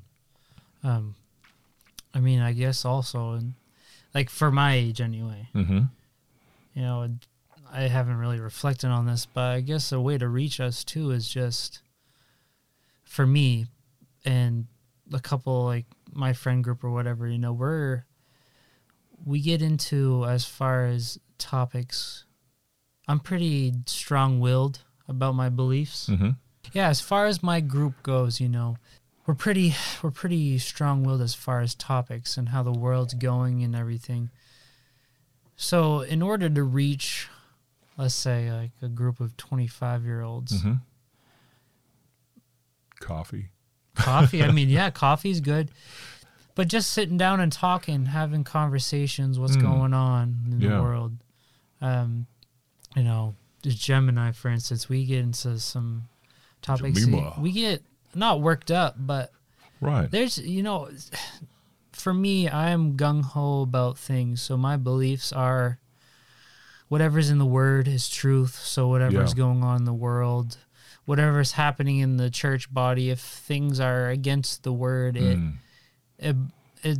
Um 0.85 1.17
I 2.15 2.21
mean, 2.21 2.41
I 2.41 2.53
guess 2.53 2.85
also 2.85 3.33
and 3.33 3.55
like 4.15 4.31
for 4.31 4.51
my 4.51 4.75
age 4.75 5.01
anyway. 5.01 5.49
Mm-hmm. 5.55 5.81
You 6.75 6.83
know, 6.83 7.09
I 7.73 7.83
haven't 7.83 8.17
really 8.17 8.41
reflected 8.41 8.89
on 8.89 9.07
this, 9.07 9.27
but 9.27 9.45
I 9.45 9.61
guess 9.61 9.93
a 9.93 10.01
way 10.01 10.19
to 10.19 10.29
reach 10.29 10.61
us 10.61 10.85
too 10.85 11.11
is 11.11 11.29
just 11.29 11.81
for 13.05 13.27
me 13.27 13.67
and 14.25 14.67
a 15.13 15.21
couple 15.21 15.65
like 15.65 15.87
my 16.13 16.33
friend 16.33 16.63
group 16.63 16.85
or 16.85 16.91
whatever, 16.91 17.27
you 17.27 17.39
know, 17.39 17.53
we're 17.53 18.05
we 19.25 19.41
get 19.41 19.63
into 19.63 20.25
as 20.25 20.45
far 20.45 20.87
as 20.87 21.19
topics 21.39 22.25
I'm 23.09 23.21
pretty 23.21 23.73
strong-willed 23.87 24.81
about 25.09 25.35
my 25.35 25.49
beliefs. 25.49 26.09
Mm-hmm. 26.09 26.31
Yeah, 26.73 26.89
as 26.89 27.01
far 27.01 27.27
as 27.27 27.43
my 27.43 27.61
group 27.61 28.03
goes, 28.03 28.41
you 28.41 28.49
know, 28.49 28.77
we're 29.27 29.35
pretty 29.35 29.75
we're 30.03 30.11
pretty 30.11 30.59
strong-willed 30.59 31.21
as 31.23 31.35
far 31.35 31.61
as 31.61 31.75
topics 31.75 32.37
and 32.37 32.49
how 32.51 32.63
the 32.63 32.73
world's 32.73 33.15
going 33.15 33.63
and 33.63 33.75
everything. 33.77 34.31
So, 35.57 36.01
in 36.01 36.23
order 36.23 36.49
to 36.51 36.63
reach 36.65 37.29
let's 37.99 38.15
say 38.15 38.51
like 38.51 38.71
a 38.81 38.89
group 38.89 39.21
of 39.21 39.37
25-year-olds, 39.37 40.53
Mm-hmm. 40.63 40.73
Coffee. 43.01 43.51
coffee, 43.95 44.43
I 44.43 44.51
mean, 44.53 44.69
yeah, 44.69 44.91
coffee's 44.91 45.41
good. 45.41 45.71
But 46.55 46.69
just 46.69 46.91
sitting 46.93 47.17
down 47.17 47.41
and 47.41 47.51
talking, 47.51 48.07
having 48.07 48.45
conversations, 48.45 49.39
what's 49.39 49.57
Mm. 49.57 49.63
going 49.63 49.95
on 49.95 50.37
in 50.51 50.61
Yeah. 50.61 50.77
the 50.77 50.83
world. 50.83 51.17
Um, 51.81 52.27
you 52.95 53.03
know, 53.03 53.35
the 53.63 53.71
Gemini, 53.71 54.33
for 54.33 54.49
instance, 54.49 54.89
we 54.89 55.05
get 55.05 55.21
into 55.21 55.59
some 55.59 56.09
topics. 56.61 57.07
We 57.39 57.53
get 57.53 57.83
not 58.15 58.41
worked 58.41 58.71
up, 58.71 58.95
but 58.99 59.33
Right. 59.81 60.11
there's, 60.11 60.39
you 60.39 60.63
know, 60.63 60.89
for 61.93 62.13
me, 62.15 62.49
I 62.49 62.71
am 62.71 62.97
gung 62.97 63.23
ho 63.23 63.63
about 63.63 63.99
things. 63.99 64.41
So 64.43 64.57
my 64.57 64.77
beliefs 64.77 65.33
are 65.33 65.79
whatever's 66.89 67.31
in 67.31 67.39
the 67.39 67.47
word 67.47 67.89
is 67.89 68.09
truth. 68.09 68.57
So 68.57 68.89
whatever's 68.89 69.31
Yeah. 69.33 69.37
going 69.37 69.63
on 69.63 69.77
in 69.79 69.85
the 69.85 69.93
world, 69.95 70.59
whatever's 71.05 71.53
happening 71.53 71.99
in 71.99 72.17
the 72.17 72.31
church 72.31 72.73
body, 72.73 73.11
if 73.11 73.21
things 73.21 73.81
are 73.81 74.09
against 74.09 74.63
the 74.63 74.73
word, 74.73 75.17
it, 75.17 75.39
Mm. 75.39 75.55
it, 76.19 76.37
it, 76.83 76.99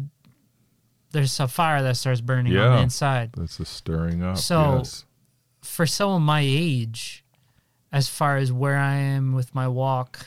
there's 1.13 1.39
a 1.41 1.47
fire 1.49 1.83
that 1.83 1.97
starts 1.97 2.21
burning 2.23 2.57
on 2.57 2.77
the 2.77 2.83
inside. 2.83 3.33
That's 3.37 3.61
a 3.61 3.65
stirring 3.67 4.23
up. 4.23 4.39
So- 4.39 4.79
yes. 4.79 5.05
For 5.61 5.87
someone 5.87 6.23
my 6.23 6.41
age, 6.45 7.25
as 7.93 8.09
far 8.09 8.37
as 8.37 8.51
where 8.51 8.79
I 8.79 8.95
am 8.97 9.33
with 9.33 9.55
my 9.55 9.69
walk, 9.69 10.27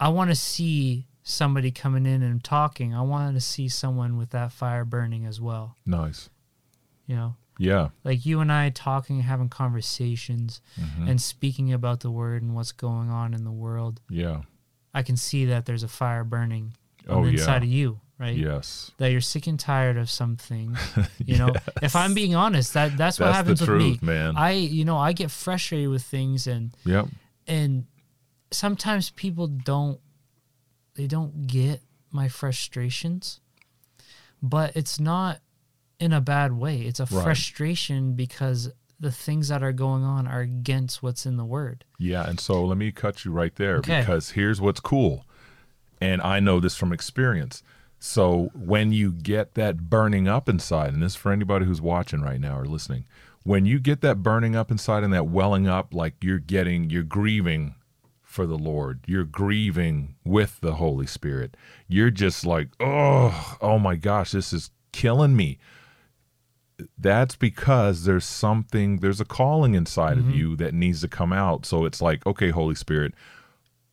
I 0.00 0.08
want 0.08 0.30
to 0.30 0.34
see 0.36 1.06
somebody 1.22 1.70
coming 1.70 2.06
in 2.06 2.22
and 2.22 2.42
talking. 2.42 2.94
I 2.94 3.02
want 3.02 3.34
to 3.36 3.40
see 3.40 3.68
someone 3.68 4.16
with 4.16 4.30
that 4.30 4.50
fire 4.52 4.84
burning 4.84 5.26
as 5.26 5.40
well. 5.40 5.76
Nice. 5.86 6.30
You 7.06 7.16
know, 7.16 7.36
Yeah. 7.58 7.90
like 8.04 8.24
you 8.24 8.40
and 8.40 8.50
I 8.50 8.70
talking, 8.70 9.20
having 9.20 9.48
conversations, 9.48 10.60
Mhm. 10.80 11.08
and 11.10 11.20
speaking 11.20 11.72
about 11.72 12.00
the 12.00 12.10
word 12.10 12.42
and 12.42 12.54
what's 12.54 12.72
going 12.72 13.10
on 13.10 13.34
in 13.34 13.44
the 13.44 13.52
world. 13.52 14.00
yeah. 14.08 14.42
I 14.92 15.02
can 15.04 15.16
see 15.16 15.44
that 15.44 15.66
there's 15.66 15.84
a 15.84 15.88
fire 15.88 16.24
burning 16.24 16.74
Oh 17.08 17.22
the 17.24 17.28
yeah. 17.32 17.38
inside 17.38 17.62
of 17.62 17.68
you, 17.68 18.00
right? 18.18 18.36
Yes. 18.36 18.90
That 18.96 19.12
you're 19.12 19.20
sick 19.20 19.46
and 19.46 19.58
tired 19.60 19.96
of 19.96 20.10
something. 20.10 20.76
You 21.24 21.38
know, 21.38 21.52
if 21.80 21.94
I'm 21.94 22.12
being 22.12 22.34
honest, 22.34 22.74
that 22.74 22.96
that's 22.96 23.20
what 23.20 23.32
happens 23.32 23.60
the 23.60 23.70
with 23.70 23.80
me. 23.80 23.98
man. 24.02 24.36
I, 24.36 24.50
you 24.52 24.84
know, 24.84 24.96
I 24.98 25.12
get 25.12 25.30
frustrated 25.30 25.90
with 25.90 26.02
things, 26.02 26.48
and 26.48 26.72
Yep. 26.84 27.06
and 27.46 27.86
sometimes 28.50 29.10
people 29.10 29.46
don't, 29.46 30.00
they 30.94 31.06
don't 31.06 31.46
get 31.46 31.80
my 32.10 32.28
frustrations, 32.28 33.40
but 34.42 34.74
it's 34.76 34.98
not 34.98 35.40
in 35.98 36.12
a 36.12 36.20
bad 36.20 36.52
way. 36.52 36.80
It's 36.82 37.00
a 37.00 37.04
Right. 37.04 37.22
frustration 37.24 38.14
because 38.14 38.70
the 38.98 39.12
things 39.12 39.48
that 39.48 39.62
are 39.62 39.72
going 39.72 40.02
on 40.02 40.26
are 40.26 40.40
against 40.40 41.02
what's 41.02 41.24
in 41.24 41.36
the 41.36 41.44
word. 41.44 41.84
Yeah, 41.98 42.28
and 42.28 42.38
so 42.40 42.64
let 42.64 42.76
me 42.76 42.92
cut 42.92 43.24
you 43.24 43.32
right 43.32 43.54
there 43.54 43.78
Okay. 43.78 44.00
because 44.00 44.30
here's 44.30 44.60
what's 44.60 44.80
cool. 44.80 45.24
And 46.00 46.20
I 46.22 46.40
know 46.40 46.60
this 46.60 46.76
from 46.76 46.92
experience. 46.92 47.62
So 47.98 48.50
when 48.54 48.92
you 48.92 49.12
get 49.12 49.54
that 49.54 49.90
burning 49.90 50.26
up 50.26 50.48
inside, 50.48 50.92
and 50.94 51.02
this 51.02 51.12
is 51.12 51.16
for 51.16 51.32
anybody 51.32 51.66
who's 51.66 51.80
watching 51.82 52.22
right 52.22 52.40
now 52.40 52.58
or 52.58 52.64
listening, 52.64 53.04
when 53.42 53.66
you 53.66 53.78
get 53.78 54.00
that 54.00 54.22
burning 54.22 54.56
up 54.56 54.70
inside 54.70 55.04
and 55.04 55.12
that 55.12 55.26
welling 55.26 55.66
up, 55.68 55.94
like 55.94 56.14
you're 56.22 56.38
getting, 56.38 56.88
you're 56.90 57.02
grieving 57.02 57.74
for 58.30 58.46
the 58.46 58.56
Lord, 58.56 59.00
you're 59.08 59.24
grieving 59.24 60.14
with 60.24 60.60
the 60.60 60.74
Holy 60.74 61.06
Spirit. 61.06 61.56
You're 61.88 62.12
just 62.12 62.46
like, 62.46 62.68
oh, 62.78 63.56
oh 63.60 63.80
my 63.80 63.96
gosh, 63.96 64.30
this 64.30 64.52
is 64.52 64.70
killing 64.92 65.34
me. 65.34 65.58
That's 66.96 67.34
because 67.34 68.04
there's 68.04 68.24
something 68.24 68.98
there's 68.98 69.20
a 69.20 69.24
calling 69.24 69.74
inside 69.74 70.16
of 70.16 70.26
mm-hmm. 70.26 70.34
you 70.34 70.56
that 70.56 70.74
needs 70.74 71.00
to 71.00 71.08
come 71.08 71.32
out. 71.32 71.66
So 71.66 71.84
it's 71.84 72.00
like 72.00 72.24
okay 72.24 72.50
holy 72.50 72.74
spirit 72.74 73.12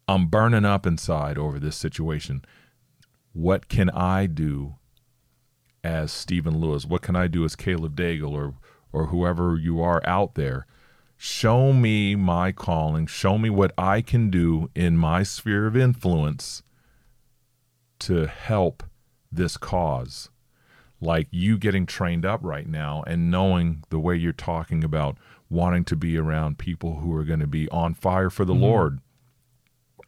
i'm 0.07 0.27
burning 0.27 0.63
up 0.63 0.85
inside 0.85 1.37
over 1.37 1.59
this 1.59 1.75
situation. 1.75 2.45
What 3.33 3.67
can 3.67 3.89
i 3.89 4.27
do 4.27 4.75
as 5.83 6.11
stephen 6.11 6.59
lewis? 6.59 6.85
What 6.85 7.01
can 7.01 7.15
i 7.15 7.27
do 7.27 7.43
as 7.43 7.55
caleb 7.57 7.97
daigle 7.97 8.31
or 8.31 8.53
or 8.93 9.07
whoever 9.07 9.57
you 9.57 9.81
are 9.81 10.01
out 10.05 10.35
there 10.35 10.65
show 11.17 11.73
me 11.73 12.15
my 12.15 12.51
calling. 12.51 13.07
Show 13.07 13.37
me 13.37 13.49
what 13.49 13.73
i 13.77 14.01
can 14.01 14.29
do 14.29 14.69
in 14.75 14.97
my 14.97 15.23
sphere 15.23 15.67
of 15.67 15.75
influence 15.75 16.63
to 17.99 18.27
help 18.27 18.83
this 19.31 19.57
cause. 19.57 20.29
Like 21.01 21.27
you 21.31 21.57
getting 21.57 21.85
trained 21.85 22.25
up 22.25 22.39
right 22.43 22.67
now 22.67 23.03
and 23.05 23.29
knowing 23.29 23.83
the 23.89 23.99
way 23.99 24.15
you're 24.15 24.33
talking 24.33 24.83
about 24.83 25.17
wanting 25.49 25.85
to 25.85 25.95
be 25.95 26.17
around 26.17 26.57
people 26.57 26.95
who 26.95 27.13
are 27.15 27.23
going 27.23 27.39
to 27.39 27.47
be 27.47 27.69
on 27.69 27.93
fire 27.93 28.29
for 28.29 28.45
the 28.45 28.53
mm-hmm. 28.53 28.63
Lord. 28.63 28.99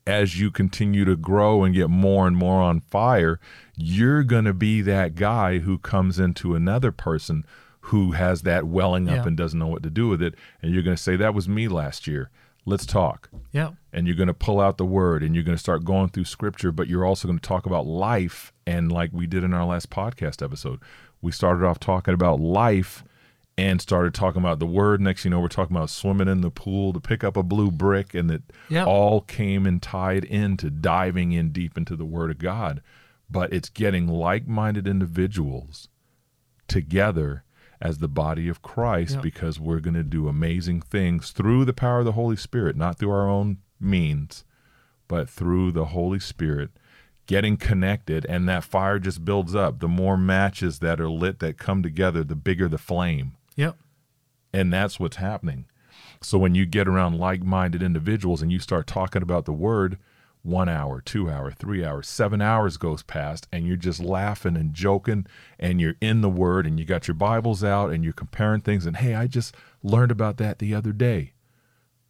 As 0.07 0.39
you 0.39 0.49
continue 0.49 1.05
to 1.05 1.15
grow 1.15 1.63
and 1.63 1.75
get 1.75 1.89
more 1.89 2.25
and 2.25 2.35
more 2.35 2.61
on 2.61 2.79
fire, 2.79 3.39
you're 3.77 4.23
going 4.23 4.45
to 4.45 4.53
be 4.53 4.81
that 4.81 5.13
guy 5.13 5.59
who 5.59 5.77
comes 5.77 6.17
into 6.17 6.55
another 6.55 6.91
person 6.91 7.45
who 7.81 8.11
has 8.11 8.41
that 8.43 8.65
welling 8.65 9.07
up 9.09 9.15
Yeah. 9.17 9.27
and 9.27 9.37
doesn't 9.37 9.57
know 9.59 9.67
what 9.67 9.83
to 9.83 9.89
do 9.89 10.07
with 10.09 10.21
it. 10.21 10.35
And 10.61 10.73
you're 10.73 10.83
going 10.83 10.97
to 10.97 11.01
say, 11.01 11.15
That 11.15 11.33
was 11.33 11.47
me 11.47 11.67
last 11.67 12.07
year. 12.07 12.29
Let's 12.65 12.85
talk 12.85 13.29
Yeah. 13.51 13.71
and 13.93 14.05
you're 14.05 14.15
going 14.17 14.27
to 14.27 14.33
pull 14.33 14.59
out 14.59 14.77
the 14.77 14.85
word 14.85 15.23
and 15.23 15.33
you're 15.33 15.43
going 15.45 15.55
to 15.57 15.61
start 15.63 15.83
going 15.85 16.09
through 16.09 16.25
scripture, 16.25 16.71
but 16.71 16.87
you're 16.87 17.05
also 17.05 17.27
going 17.27 17.39
to 17.39 17.47
talk 17.47 17.65
about 17.65 17.87
life. 17.87 18.51
And 18.67 18.91
like 18.91 19.11
we 19.13 19.25
did 19.27 19.43
in 19.43 19.53
our 19.53 19.65
last 19.65 19.89
podcast 19.89 20.43
episode, 20.43 20.79
we 21.21 21.31
started 21.31 21.65
off 21.65 21.79
talking 21.79 22.13
about 22.13 22.39
life 22.39 23.03
and 23.57 23.81
started 23.81 24.13
talking 24.13 24.41
about 24.41 24.59
the 24.59 24.65
word. 24.67 25.01
Next, 25.01 25.25
you 25.25 25.31
know, 25.31 25.39
we're 25.39 25.47
talking 25.47 25.75
about 25.75 25.89
swimming 25.89 26.27
in 26.27 26.41
the 26.41 26.51
pool 26.51 26.93
to 26.93 26.99
pick 26.99 27.23
up 27.25 27.35
a 27.35 27.43
blue 27.43 27.71
brick, 27.71 28.13
and 28.13 28.29
it 28.31 28.43
Yep. 28.69 28.87
all 28.87 29.19
came 29.21 29.65
and 29.65 29.81
tied 29.81 30.23
into 30.23 30.69
diving 30.69 31.31
in 31.33 31.49
deep 31.51 31.77
into 31.77 31.95
the 31.97 32.05
word 32.05 32.29
of 32.31 32.37
God. 32.37 32.81
But 33.29 33.51
it's 33.51 33.67
getting 33.69 34.07
like 34.07 34.47
minded 34.47 34.87
individuals 34.87 35.87
together 36.67 37.43
as 37.81 37.99
the 37.99 38.07
body 38.07 38.49
of 38.49 38.61
Christ 38.61 39.15
Yep. 39.15 39.23
because 39.23 39.59
we're 39.59 39.79
going 39.79 39.93
to 39.93 40.03
do 40.03 40.27
amazing 40.27 40.81
things 40.81 41.31
through 41.31 41.65
the 41.65 41.73
power 41.73 41.99
of 41.99 42.05
the 42.05 42.11
Holy 42.13 42.35
Spirit, 42.35 42.75
not 42.75 42.97
through 42.97 43.11
our 43.11 43.29
own 43.29 43.59
means, 43.79 44.43
but 45.07 45.29
through 45.29 45.71
the 45.71 45.85
Holy 45.85 46.19
Spirit 46.19 46.71
getting 47.25 47.57
connected 47.57 48.25
and 48.25 48.49
that 48.49 48.63
fire 48.63 48.97
just 48.99 49.23
builds 49.23 49.53
up. 49.53 49.79
The 49.79 49.87
more 49.87 50.17
matches 50.17 50.79
that 50.79 50.99
are 50.99 51.09
lit 51.09 51.39
that 51.39 51.57
come 51.57 51.83
together, 51.83 52.23
the 52.23 52.35
bigger 52.35 52.67
the 52.67 52.77
flame. 52.79 53.33
Yep. 53.55 53.77
And 54.51 54.73
that's 54.73 54.99
what's 54.99 55.17
happening. 55.17 55.65
So 56.21 56.37
when 56.37 56.55
you 56.55 56.65
get 56.65 56.87
around 56.87 57.19
like-minded 57.19 57.83
individuals 57.83 58.41
and 58.41 58.51
you 58.51 58.59
start 58.59 58.87
talking 58.87 59.21
about 59.21 59.45
the 59.45 59.53
word, 59.53 59.97
one 60.43 60.69
hour, 60.69 61.01
two 61.01 61.29
hour, 61.29 61.51
three 61.51 61.83
hours, 61.83 62.07
seven 62.07 62.41
hours 62.41 62.77
goes 62.77 63.03
past, 63.03 63.47
and 63.51 63.67
you're 63.67 63.75
just 63.75 63.99
laughing 63.99 64.55
and 64.55 64.73
joking, 64.73 65.27
and 65.59 65.81
you're 65.81 65.95
in 66.01 66.21
the 66.21 66.29
word, 66.29 66.65
and 66.65 66.79
you 66.79 66.85
got 66.85 67.07
your 67.07 67.15
Bibles 67.15 67.63
out, 67.63 67.91
and 67.91 68.03
you're 68.03 68.13
comparing 68.13 68.61
things. 68.61 68.85
And 68.85 68.97
hey, 68.97 69.15
I 69.15 69.27
just 69.27 69.53
learned 69.83 70.11
about 70.11 70.37
that 70.37 70.59
the 70.59 70.73
other 70.73 70.91
day. 70.93 71.33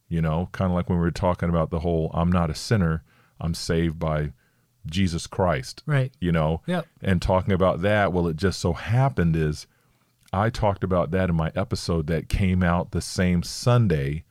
You 0.08 0.20
know, 0.22 0.48
kind 0.52 0.70
of 0.70 0.74
like 0.74 0.88
when 0.88 0.98
we 0.98 1.04
were 1.04 1.10
talking 1.10 1.48
about 1.48 1.70
the 1.70 1.80
whole 1.80 2.10
I'm 2.14 2.30
not 2.32 2.50
a 2.50 2.54
sinner, 2.54 3.02
I'm 3.40 3.54
saved 3.54 3.98
by 3.98 4.32
Jesus 4.86 5.26
Christ 5.26 5.82
Right. 5.84 6.10
you 6.20 6.32
know 6.32 6.62
Yep. 6.66 6.86
and 7.02 7.20
talking 7.20 7.52
about 7.52 7.82
that 7.82 8.14
well 8.14 8.26
it 8.26 8.36
just 8.36 8.58
so 8.58 8.72
happened 8.72 9.36
is 9.36 9.66
i 10.32 10.48
talked 10.48 10.82
about 10.82 11.10
that 11.10 11.28
in 11.28 11.36
my 11.36 11.52
episode 11.54 12.06
that 12.06 12.30
came 12.30 12.62
out 12.62 12.92
the 12.92 13.02
same 13.02 13.42
sunday 13.42 14.24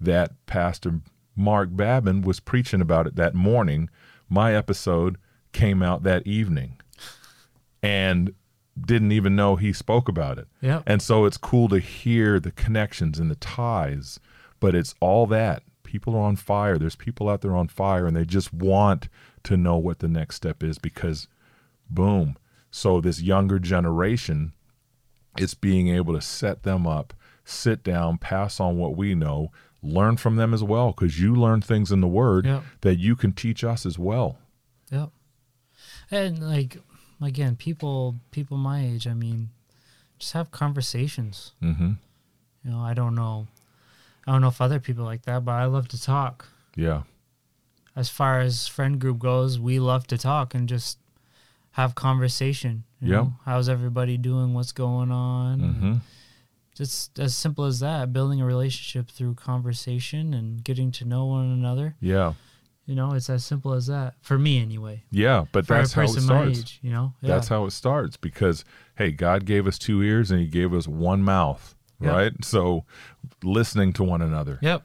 that 0.00 0.34
pastor 0.46 1.00
mark 1.36 1.68
babin 1.72 2.22
was 2.22 2.40
preaching 2.40 2.80
about 2.80 3.06
it 3.06 3.16
that 3.16 3.34
morning 3.34 3.88
my 4.28 4.54
episode 4.54 5.18
came 5.52 5.82
out 5.82 6.02
that 6.02 6.26
evening 6.26 6.78
and 7.82 8.34
didn't 8.78 9.12
even 9.12 9.34
know 9.34 9.56
he 9.56 9.72
spoke 9.72 10.08
about 10.08 10.38
it. 10.38 10.48
Yep. 10.60 10.82
And 10.86 11.00
so 11.00 11.24
it's 11.24 11.38
cool 11.38 11.68
to 11.68 11.78
hear 11.78 12.38
the 12.38 12.50
connections 12.52 13.18
and 13.18 13.30
the 13.30 13.36
ties, 13.36 14.20
but 14.60 14.74
it's 14.74 14.94
all 15.00 15.26
that. 15.28 15.62
People 15.82 16.14
are 16.14 16.20
on 16.22 16.36
fire. 16.36 16.76
There's 16.76 16.96
people 16.96 17.28
out 17.28 17.40
there 17.40 17.56
on 17.56 17.68
fire 17.68 18.06
and 18.06 18.16
they 18.16 18.24
just 18.24 18.52
want 18.52 19.08
to 19.44 19.56
know 19.56 19.76
what 19.76 20.00
the 20.00 20.08
next 20.08 20.36
step 20.36 20.62
is 20.62 20.78
because 20.78 21.28
boom. 21.88 22.36
So 22.70 23.00
this 23.00 23.22
younger 23.22 23.58
generation 23.58 24.52
it's 25.38 25.54
being 25.54 25.88
able 25.88 26.14
to 26.14 26.20
set 26.20 26.62
them 26.62 26.86
up, 26.86 27.14
sit 27.44 27.82
down, 27.82 28.18
pass 28.18 28.58
on 28.58 28.78
what 28.78 28.96
we 28.96 29.14
know, 29.14 29.52
learn 29.86 30.16
from 30.16 30.36
them 30.36 30.52
as 30.54 30.62
well 30.62 30.88
because 30.92 31.20
you 31.20 31.34
learn 31.34 31.60
things 31.62 31.90
in 31.92 32.00
the 32.00 32.06
word 32.08 32.44
Yep. 32.46 32.62
that 32.82 32.96
you 32.96 33.16
can 33.16 33.32
teach 33.32 33.62
us 33.64 33.86
as 33.86 33.98
well. 33.98 34.38
Yep. 34.90 35.10
And 36.10 36.38
like 36.48 36.78
again, 37.20 37.56
people 37.56 38.16
people 38.30 38.56
my 38.56 38.84
age, 38.84 39.06
I 39.06 39.14
mean, 39.14 39.50
just 40.18 40.32
have 40.32 40.50
conversations. 40.50 41.52
Mhm. 41.62 41.96
You 42.64 42.70
know, 42.70 42.80
I 42.80 42.94
don't 42.94 43.14
know 43.14 43.46
I 44.26 44.32
don't 44.32 44.40
know 44.40 44.48
if 44.48 44.60
other 44.60 44.80
people 44.80 45.04
like 45.04 45.22
that, 45.22 45.44
but 45.44 45.52
I 45.52 45.66
love 45.66 45.86
to 45.88 46.00
talk. 46.02 46.48
Yeah. 46.74 47.02
As 47.94 48.08
far 48.10 48.40
as 48.40 48.66
friend 48.66 48.98
group 49.00 49.18
goes, 49.20 49.58
we 49.58 49.78
love 49.78 50.06
to 50.08 50.18
talk 50.18 50.52
and 50.54 50.68
just 50.68 50.98
have 51.72 51.94
conversation. 51.94 52.84
yeah 53.00 53.26
how's 53.44 53.68
everybody 53.68 54.16
doing? 54.16 54.54
What's 54.54 54.72
going 54.72 55.10
on? 55.12 55.60
Mhm. 55.60 56.00
Just 56.76 57.18
as 57.18 57.34
simple 57.34 57.64
as 57.64 57.80
that, 57.80 58.12
building 58.12 58.40
a 58.40 58.44
relationship 58.46 59.10
through 59.10 59.34
conversation 59.34 60.34
and 60.34 60.62
getting 60.62 60.92
to 60.92 61.04
know 61.04 61.24
one 61.26 61.46
another. 61.50 61.96
Yeah. 62.00 62.34
You 62.84 62.94
know, 62.94 63.14
it's 63.14 63.28
as 63.30 63.44
simple 63.44 63.72
as 63.72 63.86
that. 63.88 64.14
For 64.20 64.38
me 64.38 64.60
anyway. 64.60 65.02
Yeah, 65.10 65.46
but 65.52 65.66
For 65.66 65.74
that's 65.74 65.92
a 65.92 65.96
how 65.96 66.02
it 66.02 66.08
starts. 66.20 66.58
age, 66.60 66.78
you 66.82 66.90
know? 66.90 67.14
That's 67.22 67.48
how 67.48 67.64
it 67.64 67.72
starts 67.72 68.16
because 68.16 68.64
hey, 68.96 69.10
God 69.10 69.44
gave 69.44 69.66
us 69.66 69.78
two 69.78 70.02
ears 70.02 70.30
and 70.30 70.38
he 70.40 70.46
gave 70.46 70.72
us 70.72 70.86
one 70.86 71.22
mouth, 71.22 71.74
Yep. 72.00 72.12
right? 72.12 72.32
So 72.44 72.84
listening 73.42 73.92
to 73.94 74.04
one 74.04 74.22
another. 74.22 74.58
Yep. 74.62 74.82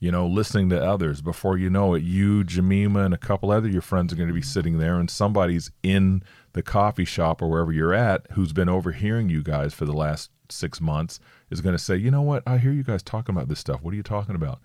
you 0.00 0.10
know, 0.10 0.26
listening 0.26 0.68
to 0.70 0.82
others. 0.82 1.22
Before 1.22 1.56
you 1.56 1.70
know 1.70 1.94
it, 1.94 2.02
you, 2.02 2.42
Jemima, 2.44 3.04
and 3.04 3.14
a 3.14 3.18
couple 3.18 3.50
other 3.50 3.68
your 3.68 3.80
friends 3.82 4.12
are 4.12 4.16
going 4.16 4.28
to 4.28 4.34
be 4.34 4.42
sitting 4.42 4.76
there, 4.78 4.96
and 4.96 5.08
somebody's 5.10 5.70
in 5.82 6.22
the 6.52 6.62
coffee 6.62 7.04
shop 7.06 7.40
or 7.40 7.48
wherever 7.48 7.72
you're 7.72 7.94
at 7.94 8.26
who's 8.32 8.52
been 8.52 8.68
overhearing 8.68 9.28
you 9.30 9.42
guys 9.42 9.72
for 9.72 9.84
the 9.86 9.92
last 9.94 10.30
six 10.50 10.80
months 10.80 11.20
is 11.50 11.60
going 11.60 11.74
to 11.76 11.82
say, 11.82 11.96
you 11.96 12.10
know 12.10 12.22
what? 12.22 12.42
I 12.46 12.58
hear 12.58 12.72
you 12.72 12.82
guys 12.82 13.02
talking 13.02 13.34
about 13.34 13.48
this 13.48 13.60
stuff. 13.60 13.82
What 13.82 13.92
are 13.94 13.96
you 13.96 14.02
talking 14.02 14.34
about? 14.34 14.60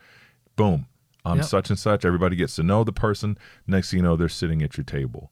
Boom. 0.56 0.88
I'm 1.26 1.38
Yep. 1.38 1.46
such 1.46 1.70
and 1.70 1.78
such. 1.80 2.06
Everybody 2.06 2.36
gets 2.36 2.56
to 2.56 2.64
know 2.64 2.84
the 2.84 2.92
person. 2.94 3.38
Next 3.68 3.92
thing 3.92 3.98
you 4.00 4.04
know, 4.04 4.16
they're 4.16 4.30
sitting 4.30 4.62
at 4.64 4.78
your 4.78 4.84
table. 4.86 5.32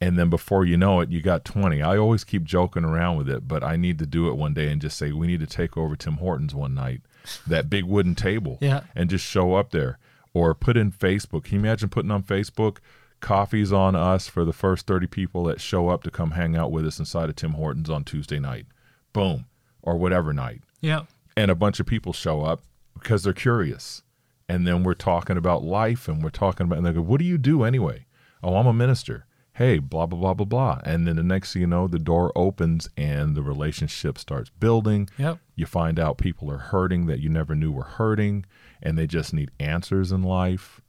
And 0.00 0.18
then 0.18 0.30
before 0.30 0.64
you 0.64 0.76
know 0.76 1.00
it, 1.00 1.10
you 1.10 1.22
got 1.22 1.44
20. 1.44 1.80
I 1.80 1.96
always 1.96 2.24
keep 2.24 2.42
joking 2.44 2.84
around 2.84 3.16
with 3.18 3.28
it, 3.30 3.46
but 3.46 3.62
I 3.62 3.76
need 3.76 3.98
to 4.00 4.06
do 4.06 4.28
it 4.28 4.34
one 4.34 4.52
day 4.52 4.70
and 4.70 4.80
just 4.80 4.98
say, 4.98 5.12
we 5.12 5.26
need 5.28 5.40
to 5.40 5.46
take 5.46 5.76
over 5.76 5.94
Tim 5.94 6.14
Hortons 6.14 6.54
one 6.54 6.74
night, 6.74 7.02
that 7.46 7.70
big 7.70 7.84
wooden 7.84 8.14
table 8.16 8.58
Yeah. 8.60 8.80
and 8.96 9.08
just 9.08 9.24
show 9.24 9.54
up 9.54 9.70
there 9.70 9.98
or 10.34 10.54
put 10.54 10.76
in 10.76 10.90
Facebook. 10.90 11.44
Can 11.44 11.54
you 11.54 11.60
imagine 11.60 11.88
putting 11.88 12.10
on 12.10 12.22
Facebook 12.24 12.78
coffees 13.20 13.72
on 13.72 13.94
us 13.94 14.26
for 14.26 14.44
the 14.44 14.52
first 14.52 14.86
30 14.88 15.06
people 15.06 15.44
that 15.44 15.60
show 15.60 15.88
up 15.88 16.02
to 16.02 16.10
come 16.10 16.32
hang 16.32 16.56
out 16.56 16.72
with 16.72 16.84
us 16.84 16.98
inside 16.98 17.28
of 17.28 17.36
Tim 17.36 17.52
Hortons 17.52 17.88
on 17.88 18.02
Tuesday 18.02 18.40
night? 18.40 18.66
Boom. 19.12 19.44
Or 19.82 19.96
whatever 19.96 20.32
night. 20.32 20.62
Yeah. 20.80 21.02
And 21.36 21.50
a 21.50 21.54
bunch 21.56 21.80
of 21.80 21.86
people 21.86 22.12
show 22.12 22.42
up 22.42 22.62
because 22.94 23.24
they're 23.24 23.32
curious. 23.32 24.02
And 24.48 24.66
then 24.66 24.82
we're 24.84 24.94
talking 24.94 25.36
about 25.36 25.62
life 25.64 26.08
and 26.08 26.22
we're 26.22 26.30
talking 26.30 26.66
about, 26.66 26.78
and 26.78 26.86
they 26.86 26.92
go, 26.92 27.00
What 27.00 27.18
do 27.18 27.24
you 27.24 27.38
do 27.38 27.64
anyway? 27.64 28.06
Oh, 28.42 28.56
I'm 28.56 28.66
a 28.66 28.72
minister. 28.72 29.26
Hey, 29.54 29.78
blah, 29.78 30.06
blah, 30.06 30.18
blah, 30.18 30.34
blah, 30.34 30.46
blah. 30.46 30.80
And 30.84 31.06
then 31.06 31.16
the 31.16 31.22
next 31.22 31.52
thing 31.52 31.60
you 31.62 31.66
know, 31.68 31.86
the 31.86 31.98
door 31.98 32.32
opens 32.34 32.88
and 32.96 33.34
the 33.34 33.42
relationship 33.42 34.18
starts 34.18 34.50
building 34.50 35.08
Yep. 35.18 35.38
you 35.56 35.66
find 35.66 35.98
out 36.00 36.16
people 36.18 36.50
are 36.50 36.58
hurting 36.58 37.06
that 37.06 37.20
you 37.20 37.28
never 37.28 37.54
knew 37.54 37.70
were 37.72 37.82
hurting 37.84 38.46
and 38.82 38.96
they 38.98 39.06
just 39.06 39.34
need 39.34 39.50
answers 39.60 40.10
in 40.12 40.22
life 40.22 40.80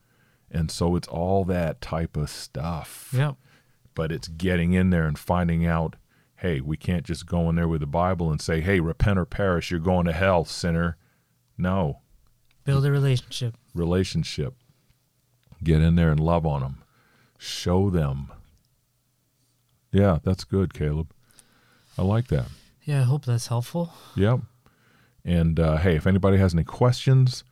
and 0.50 0.70
so 0.72 0.96
it's 0.96 1.08
all 1.08 1.44
that 1.46 1.82
type 1.82 2.16
of 2.16 2.30
stuff 2.30 3.10
Yep. 3.14 3.36
but 3.96 4.12
it's 4.12 4.28
getting 4.30 4.74
in 4.74 4.90
there 4.92 5.06
and 5.08 5.18
finding 5.20 5.66
out 5.66 5.96
hey 6.44 6.62
we 6.62 6.78
can't 6.78 7.04
just 7.06 7.26
go 7.26 7.50
in 7.50 7.56
there 7.56 7.68
with 7.68 7.80
the 7.82 7.88
bible 7.88 8.30
and 8.30 8.40
say 8.40 8.62
hey 8.62 8.80
repent 8.80 9.18
or 9.18 9.26
perish 9.26 9.72
you're 9.72 9.80
going 9.80 10.06
to 10.06 10.14
hell 10.14 10.46
sinner 10.46 10.96
no 11.58 12.00
Build 12.66 12.86
a 12.86 12.92
relationship. 12.92 13.56
relationship 13.74 14.54
get 15.64 15.82
in 15.82 15.96
there 15.96 16.12
and 16.12 16.20
love 16.20 16.46
on 16.46 16.62
them 16.62 16.84
show 17.40 17.90
them 17.90 18.32
yeah 19.92 20.20
that's 20.24 20.44
good 20.44 20.74
caleb 20.74 21.12
i 21.98 22.02
like 22.02 22.28
that 22.28 22.46
Yeah, 22.86 23.00
I 23.02 23.04
hope 23.04 23.24
that's 23.26 23.48
helpful. 23.48 23.94
Yep. 24.18 24.42
And 25.24 25.58
uh, 25.58 25.78
hey, 25.78 25.96
if 25.96 26.06
anybody 26.06 26.38
has 26.38 26.54
any 26.54 26.66
questions, 26.66 27.46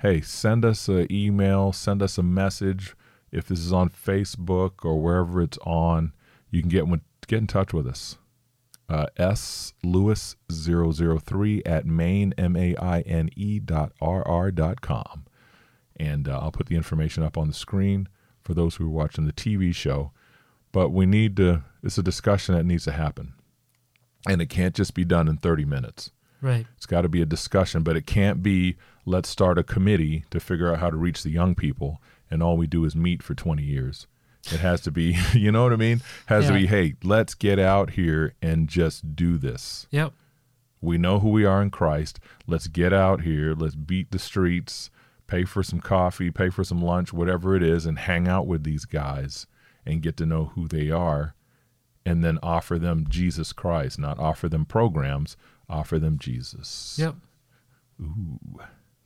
hey, 0.00 0.20
send 0.20 0.62
us 0.62 0.88
an 0.88 1.06
email, 1.10 1.72
send 1.72 2.02
us 2.02 2.18
a 2.18 2.22
message. 2.22 2.94
If 3.32 3.46
this 3.48 3.60
is 3.60 3.72
on 3.72 3.88
Facebook 3.88 4.84
or 4.84 5.00
wherever 5.00 5.40
it's 5.40 5.56
on, 5.64 6.12
you 6.50 6.60
can 6.60 6.68
get 6.68 6.84
get 7.26 7.38
in 7.38 7.46
touch 7.46 7.72
with 7.72 7.86
us. 7.86 8.18
Uh, 8.88 9.06
S 9.16 9.72
Lewis 9.82 10.36
003 10.52 11.62
at 11.64 11.86
maine 11.86 12.34
M 12.36 12.56
A 12.56 12.76
I 12.76 13.00
N 13.00 13.30
E 13.34 13.58
dot 13.58 13.92
R 14.00 14.26
R 14.26 14.50
dot 14.50 14.80
com. 14.80 15.24
And 15.96 16.28
uh, 16.28 16.38
I'll 16.40 16.52
put 16.52 16.66
the 16.66 16.76
information 16.76 17.22
up 17.22 17.38
on 17.38 17.48
the 17.48 17.54
screen 17.54 18.08
for 18.42 18.52
those 18.52 18.76
who 18.76 18.86
are 18.86 18.90
watching 18.90 19.26
the 19.26 19.32
TV 19.32 19.74
show. 19.74 20.12
But 20.72 20.90
we 20.90 21.06
need 21.06 21.36
to, 21.36 21.62
it's 21.82 21.98
a 21.98 22.02
discussion 22.02 22.54
that 22.54 22.64
needs 22.64 22.84
to 22.84 22.92
happen. 22.92 23.34
And 24.28 24.42
it 24.42 24.46
can't 24.46 24.74
just 24.74 24.94
be 24.94 25.04
done 25.04 25.28
in 25.28 25.36
30 25.36 25.64
minutes. 25.64 26.10
Right. 26.42 26.66
It's 26.76 26.86
got 26.86 27.02
to 27.02 27.08
be 27.08 27.22
a 27.22 27.26
discussion, 27.26 27.82
but 27.82 27.96
it 27.96 28.06
can't 28.06 28.42
be 28.42 28.76
let's 29.06 29.28
start 29.28 29.56
a 29.56 29.62
committee 29.62 30.24
to 30.30 30.40
figure 30.40 30.70
out 30.70 30.80
how 30.80 30.90
to 30.90 30.96
reach 30.96 31.22
the 31.22 31.30
young 31.30 31.54
people 31.54 32.02
and 32.30 32.42
all 32.42 32.56
we 32.56 32.66
do 32.66 32.84
is 32.84 32.96
meet 32.96 33.22
for 33.22 33.34
20 33.34 33.62
years. 33.62 34.06
It 34.52 34.60
has 34.60 34.80
to 34.82 34.90
be, 34.90 35.16
you 35.32 35.50
know 35.52 35.62
what 35.62 35.72
I 35.72 35.76
mean? 35.76 36.02
Has 36.26 36.46
to 36.46 36.52
be, 36.52 36.66
hey, 36.66 36.94
let's 37.02 37.34
get 37.34 37.58
out 37.58 37.90
here 37.90 38.34
and 38.42 38.68
just 38.68 39.14
do 39.14 39.38
this. 39.38 39.86
Yep. 39.90 40.12
We 40.80 40.98
know 40.98 41.20
who 41.20 41.30
we 41.30 41.44
are 41.44 41.62
in 41.62 41.70
Christ. 41.70 42.20
Let's 42.46 42.66
get 42.66 42.92
out 42.92 43.22
here. 43.22 43.54
Let's 43.54 43.74
beat 43.74 44.10
the 44.10 44.18
streets, 44.18 44.90
pay 45.26 45.44
for 45.44 45.62
some 45.62 45.80
coffee, 45.80 46.30
pay 46.30 46.50
for 46.50 46.62
some 46.62 46.82
lunch, 46.82 47.12
whatever 47.12 47.56
it 47.56 47.62
is, 47.62 47.86
and 47.86 47.98
hang 47.98 48.28
out 48.28 48.46
with 48.46 48.64
these 48.64 48.84
guys 48.84 49.46
and 49.86 50.02
get 50.02 50.16
to 50.18 50.26
know 50.26 50.52
who 50.54 50.68
they 50.68 50.90
are 50.90 51.34
and 52.06 52.22
then 52.22 52.38
offer 52.42 52.78
them 52.78 53.06
Jesus 53.08 53.52
Christ, 53.52 53.98
not 53.98 54.18
offer 54.18 54.48
them 54.48 54.64
programs, 54.64 55.36
offer 55.68 55.98
them 55.98 56.18
Jesus. 56.18 56.96
Yep. 56.98 57.16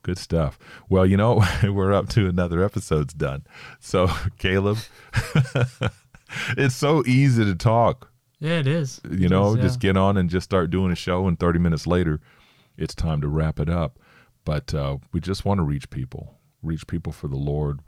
Good 0.08 0.16
stuff. 0.16 0.58
Well, 0.88 1.04
you 1.04 1.18
know, 1.18 1.44
we're 1.62 1.92
up 1.92 2.08
to 2.10 2.28
another 2.28 2.64
episode's 2.64 3.12
done. 3.12 3.44
So, 3.78 4.08
Caleb, 4.38 4.78
it's 6.56 6.74
so 6.74 7.04
easy 7.04 7.44
to 7.44 7.54
talk. 7.54 8.10
Yeah, 8.40 8.58
it 8.60 8.66
is. 8.66 9.02
You 9.04 9.26
It 9.26 9.30
know, 9.30 9.54
is, 9.54 9.60
just 9.60 9.80
get 9.80 9.98
on 9.98 10.16
and 10.16 10.30
just 10.30 10.44
start 10.44 10.70
doing 10.70 10.90
a 10.90 10.94
show, 10.94 11.26
and 11.26 11.38
30 11.38 11.58
minutes 11.58 11.86
later, 11.86 12.22
it's 12.78 12.94
time 12.94 13.20
to 13.20 13.28
wrap 13.28 13.60
it 13.60 13.68
up. 13.68 13.98
But 14.46 14.72
uh, 14.72 14.96
we 15.12 15.20
just 15.20 15.44
want 15.44 15.58
to 15.58 15.62
reach 15.62 15.90
people, 15.90 16.38
reach 16.62 16.86
people 16.86 17.12
for 17.12 17.28
the 17.28 17.36
Lord. 17.36 17.80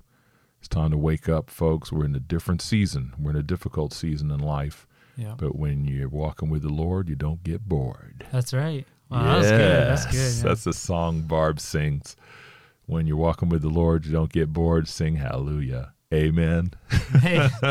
It's 0.59 0.69
time 0.69 0.91
to 0.91 0.99
wake 0.99 1.27
up, 1.27 1.49
folks. 1.49 1.91
We're 1.91 2.05
in 2.05 2.15
a 2.15 2.21
different 2.21 2.61
season. 2.61 3.15
We're 3.19 3.31
in 3.31 3.37
a 3.37 3.43
difficult 3.43 3.95
season 3.95 4.31
in 4.31 4.41
life. 4.41 4.87
Yeah. 5.17 5.37
But 5.39 5.57
when 5.57 5.87
you're 5.87 6.11
walking 6.11 6.51
with 6.51 6.61
the 6.61 6.69
Lord, 6.69 7.09
you 7.09 7.17
don't 7.17 7.43
get 7.43 7.67
bored. 7.67 8.27
That's 8.31 8.53
right. 8.53 8.87
Wow, 9.11 9.41
that's 9.41 9.51
good. 9.51 9.61
That's 9.61 10.05
Yes, 10.05 10.15
good. 10.15 10.37
yeah. 10.45 10.49
That's 10.51 10.65
the 10.65 10.73
song 10.73 11.23
Barb 11.23 11.59
sings. 11.61 12.17
When 12.87 13.07
you're 13.07 13.17
walking 13.17 13.49
with 13.49 13.63
the 13.63 13.69
Lord, 13.69 14.05
you 14.07 14.13
don't 14.13 14.33
get 14.33 14.53
bored. 14.53 14.89
Sing 14.89 15.17
hallelujah. 15.17 15.93
Amen. 16.13 16.73
Hey. 17.21 17.49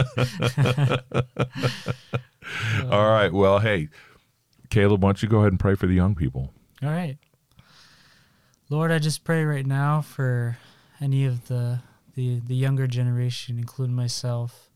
All 2.89 3.09
right. 3.09 3.31
Well, 3.31 3.59
hey, 3.59 3.89
Caleb, 4.69 5.03
why 5.03 5.09
don't 5.09 5.21
you 5.21 5.29
go 5.29 5.39
ahead 5.39 5.51
and 5.51 5.59
pray 5.59 5.75
for 5.75 5.87
the 5.87 5.93
young 5.93 6.15
people? 6.15 6.51
All 6.81 6.89
right. 6.89 7.17
Lord, 8.69 8.91
I 8.91 8.99
just 8.99 9.23
pray 9.23 9.43
right 9.43 9.65
now 9.65 10.01
for 10.01 10.57
any 11.01 11.25
of 11.25 11.47
the 11.47 11.79
the, 12.15 12.39
the 12.45 12.55
younger 12.55 12.85
generation, 12.87 13.57
including 13.59 13.95
myself, 13.95 14.69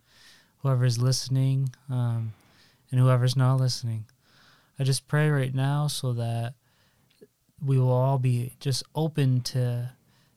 whoever's 0.59 0.97
listening, 1.01 1.73
um, 1.89 2.33
and 2.91 2.99
whoever's 2.99 3.35
not 3.35 3.55
listening. 3.59 4.05
I 4.83 4.85
just 4.85 5.07
pray 5.07 5.29
right 5.29 5.55
now 5.55 5.87
so 5.87 6.11
that 6.11 6.55
we 7.65 7.79
will 7.79 7.89
all 7.93 8.19
be 8.19 8.51
just 8.59 8.83
open 8.93 9.39
to 9.55 9.91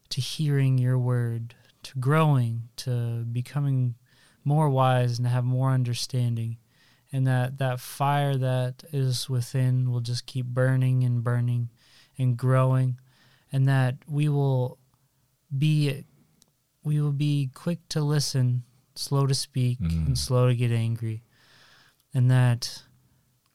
to 0.08 0.20
hearing 0.20 0.78
your 0.78 0.96
word, 0.96 1.56
to 1.82 1.98
growing, 1.98 2.68
to 2.76 3.24
becoming 3.24 3.96
more 4.44 4.70
wise 4.70 5.18
and 5.18 5.26
to 5.26 5.30
have 5.32 5.44
more 5.44 5.72
understanding. 5.72 6.58
And 7.12 7.26
that 7.26 7.58
that 7.58 7.80
fire 7.80 8.36
that 8.36 8.84
is 8.92 9.28
within 9.28 9.90
will 9.90 9.98
just 10.00 10.26
keep 10.26 10.46
burning 10.46 11.02
and 11.02 11.24
burning 11.24 11.70
and 12.16 12.36
growing 12.36 13.00
and 13.50 13.66
that 13.66 13.96
we 14.06 14.28
will 14.28 14.78
be 15.58 16.04
we 16.84 17.00
will 17.00 17.10
be 17.10 17.50
quick 17.52 17.80
to 17.88 18.00
listen, 18.00 18.62
slow 18.94 19.26
to 19.26 19.34
speak, 19.34 19.80
Mhm. 19.80 20.06
and 20.06 20.16
slow 20.16 20.46
to 20.46 20.54
get 20.54 20.70
angry. 20.70 21.24
And 22.14 22.30
that 22.30 22.84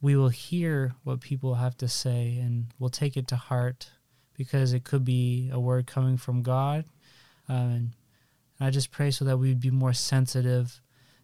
we 0.02 0.16
will 0.16 0.30
hear 0.30 0.96
what 1.04 1.22
people 1.22 1.56
have 1.56 1.78
to 1.78 1.88
say 1.88 2.38
and 2.42 2.68
we'll 2.80 2.90
take 2.90 3.16
it 3.16 3.28
to 3.28 3.36
heart 3.36 3.92
because 4.36 4.74
it 4.74 4.84
could 4.84 5.06
be 5.06 5.50
a 5.54 5.60
word 5.60 5.86
coming 5.86 6.18
from 6.18 6.42
God. 6.42 6.86
Um, 7.48 7.92
and 8.60 8.68
I 8.68 8.72
just 8.72 8.92
pray 8.92 9.12
so 9.12 9.26
that 9.26 9.38
we'd 9.38 9.60
be 9.60 9.72
more 9.72 9.94
sensitive 9.94 10.82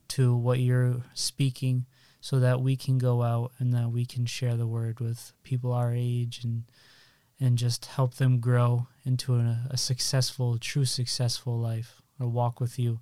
to 0.10 0.36
what 0.36 0.60
you're 0.60 0.98
speaking 1.14 1.86
so 2.22 2.40
that 2.40 2.62
we 2.62 2.76
can 2.76 2.98
go 2.98 3.24
out 3.24 3.52
and 3.60 3.74
that 3.74 3.90
we 3.90 4.06
can 4.06 4.26
share 4.26 4.56
the 4.56 4.68
word 4.68 5.00
with 5.00 5.34
people 5.44 5.72
our 5.72 5.94
age 5.94 6.44
and 6.44 6.64
and 7.40 7.58
just 7.58 7.86
help 7.86 8.16
them 8.16 8.40
grow 8.40 8.88
into 9.06 9.36
a, 9.36 9.60
a 9.70 9.78
successful, 9.78 10.58
true 10.58 10.86
successful 10.86 11.58
life 11.58 12.02
or 12.20 12.28
walk 12.28 12.60
with 12.60 12.80
you. 12.80 13.00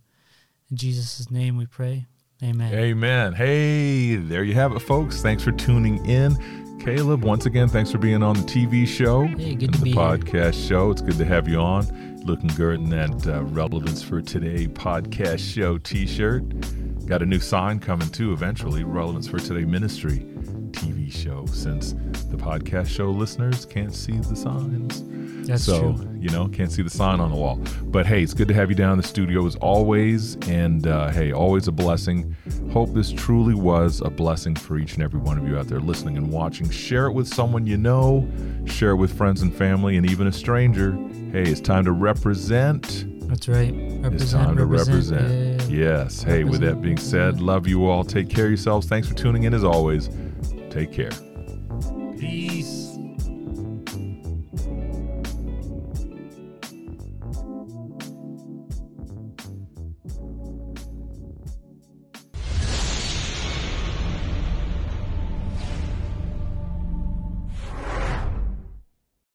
In 0.70 0.76
Jesus' 0.76 1.32
name 1.32 1.56
we 1.56 1.66
pray. 1.66 2.06
Amen. 2.44 2.74
Amen. 2.74 3.34
Hey, 3.34 4.16
there 4.18 4.44
you 4.44 4.54
have 4.56 4.74
it, 4.74 4.80
folks. 4.80 5.22
Thanks 5.22 5.44
for 5.44 5.52
tuning 5.54 6.06
in. 6.06 6.36
Caleb, 6.80 7.24
once 7.24 7.46
again, 7.46 7.68
thanks 7.68 7.92
for 7.92 7.98
being 7.98 8.22
on 8.22 8.36
the 8.36 8.44
TV 8.44 8.86
show 8.86 9.24
Hey, 9.26 9.56
good 9.56 9.72
to 9.74 9.80
the 9.80 9.84
be 9.86 9.92
here. 9.92 10.00
podcast 10.00 10.68
show. 10.68 10.92
It's 10.92 11.02
good 11.02 11.18
to 11.18 11.26
have 11.26 11.48
you 11.48 11.58
on. 11.60 11.88
Looking 12.26 12.50
good 12.50 12.80
in 12.80 12.90
that 12.90 13.26
uh, 13.28 13.44
Relevance 13.44 14.04
for 14.04 14.22
Today 14.22 14.68
podcast 14.68 15.40
show 15.40 15.78
t 15.80 16.06
shirt. 16.06 16.44
Got 17.08 17.22
a 17.22 17.26
new 17.26 17.40
sign 17.40 17.80
coming 17.80 18.10
too 18.10 18.34
eventually 18.34 18.84
Relevance 18.84 19.28
for 19.28 19.40
Today 19.40 19.64
Ministry 19.66 20.20
TV 20.72 21.12
show, 21.12 21.46
since 21.48 21.94
the 22.30 22.38
podcast 22.38 22.88
show 22.88 23.10
listeners 23.12 23.66
can't 23.66 23.94
see 23.94 24.18
the 24.18 24.36
signs. 24.36 25.02
That's 25.48 25.64
so, 25.64 25.94
true. 25.94 26.18
you 26.20 26.30
know, 26.30 26.48
can't 26.48 26.72
see 26.72 26.82
the 26.82 26.90
sign 26.90 27.20
on 27.20 27.32
the 27.32 27.38
wall. 27.38 27.60
But 27.84 28.06
hey, 28.06 28.24
it's 28.24 28.34
good 28.34 28.48
to 28.48 28.54
have 28.54 28.70
you 28.70 28.76
down 28.76 28.92
in 28.94 28.98
the 28.98 29.08
studio 29.08 29.46
as 29.46 29.56
always. 29.58 30.36
And 30.48 30.88
uh, 30.88 31.10
hey, 31.10 31.32
always 31.32 31.68
a 31.68 31.72
blessing. 31.72 32.36
Hope 32.72 32.94
this 32.94 33.12
truly 33.12 33.54
was 33.54 34.02
a 34.02 34.10
blessing 34.10 34.56
for 34.56 34.78
each 34.78 34.94
and 34.96 35.04
every 35.04 35.20
one 35.20 35.38
of 35.38 35.48
you 35.48 35.58
out 35.58 35.68
there 35.68 35.80
listening 35.80 36.18
and 36.18 36.32
watching. 36.32 36.70
Share 36.70 37.08
it 37.08 37.14
with 37.14 37.28
someone 37.28 37.66
you 37.68 37.78
know, 37.78 38.28
share 38.66 38.92
it 38.92 38.98
with 38.98 39.16
friends 39.16 39.42
and 39.42 39.54
family, 39.54 39.98
and 39.98 40.10
even 40.10 40.28
a 40.28 40.32
stranger. 40.32 40.92
Hey, 41.32 41.44
it's 41.44 41.62
time 41.62 41.86
to 41.86 41.92
represent. 41.92 43.06
That's 43.28 43.48
right. 43.48 43.74
Represent, 43.74 44.22
It's 44.22 44.32
time 44.32 44.58
to 44.58 44.66
represent. 44.66 45.62
Yeah. 45.70 46.04
Yes. 46.04 46.22
Hey, 46.22 46.44
with 46.44 46.62
that 46.62 46.82
being 46.82 46.98
said, 46.98 47.42
love 47.42 47.68
you 47.68 47.88
all. 47.88 48.04
Take 48.04 48.30
care 48.30 48.46
of 48.46 48.52
yourselves. 48.52 48.88
Thanks 48.88 49.08
for 49.08 49.16
tuning 49.16 49.44
in 49.44 49.54
as 49.54 49.64
always. 49.64 50.10
Take 50.70 50.92
care. 50.92 51.12
Peace. 52.20 52.85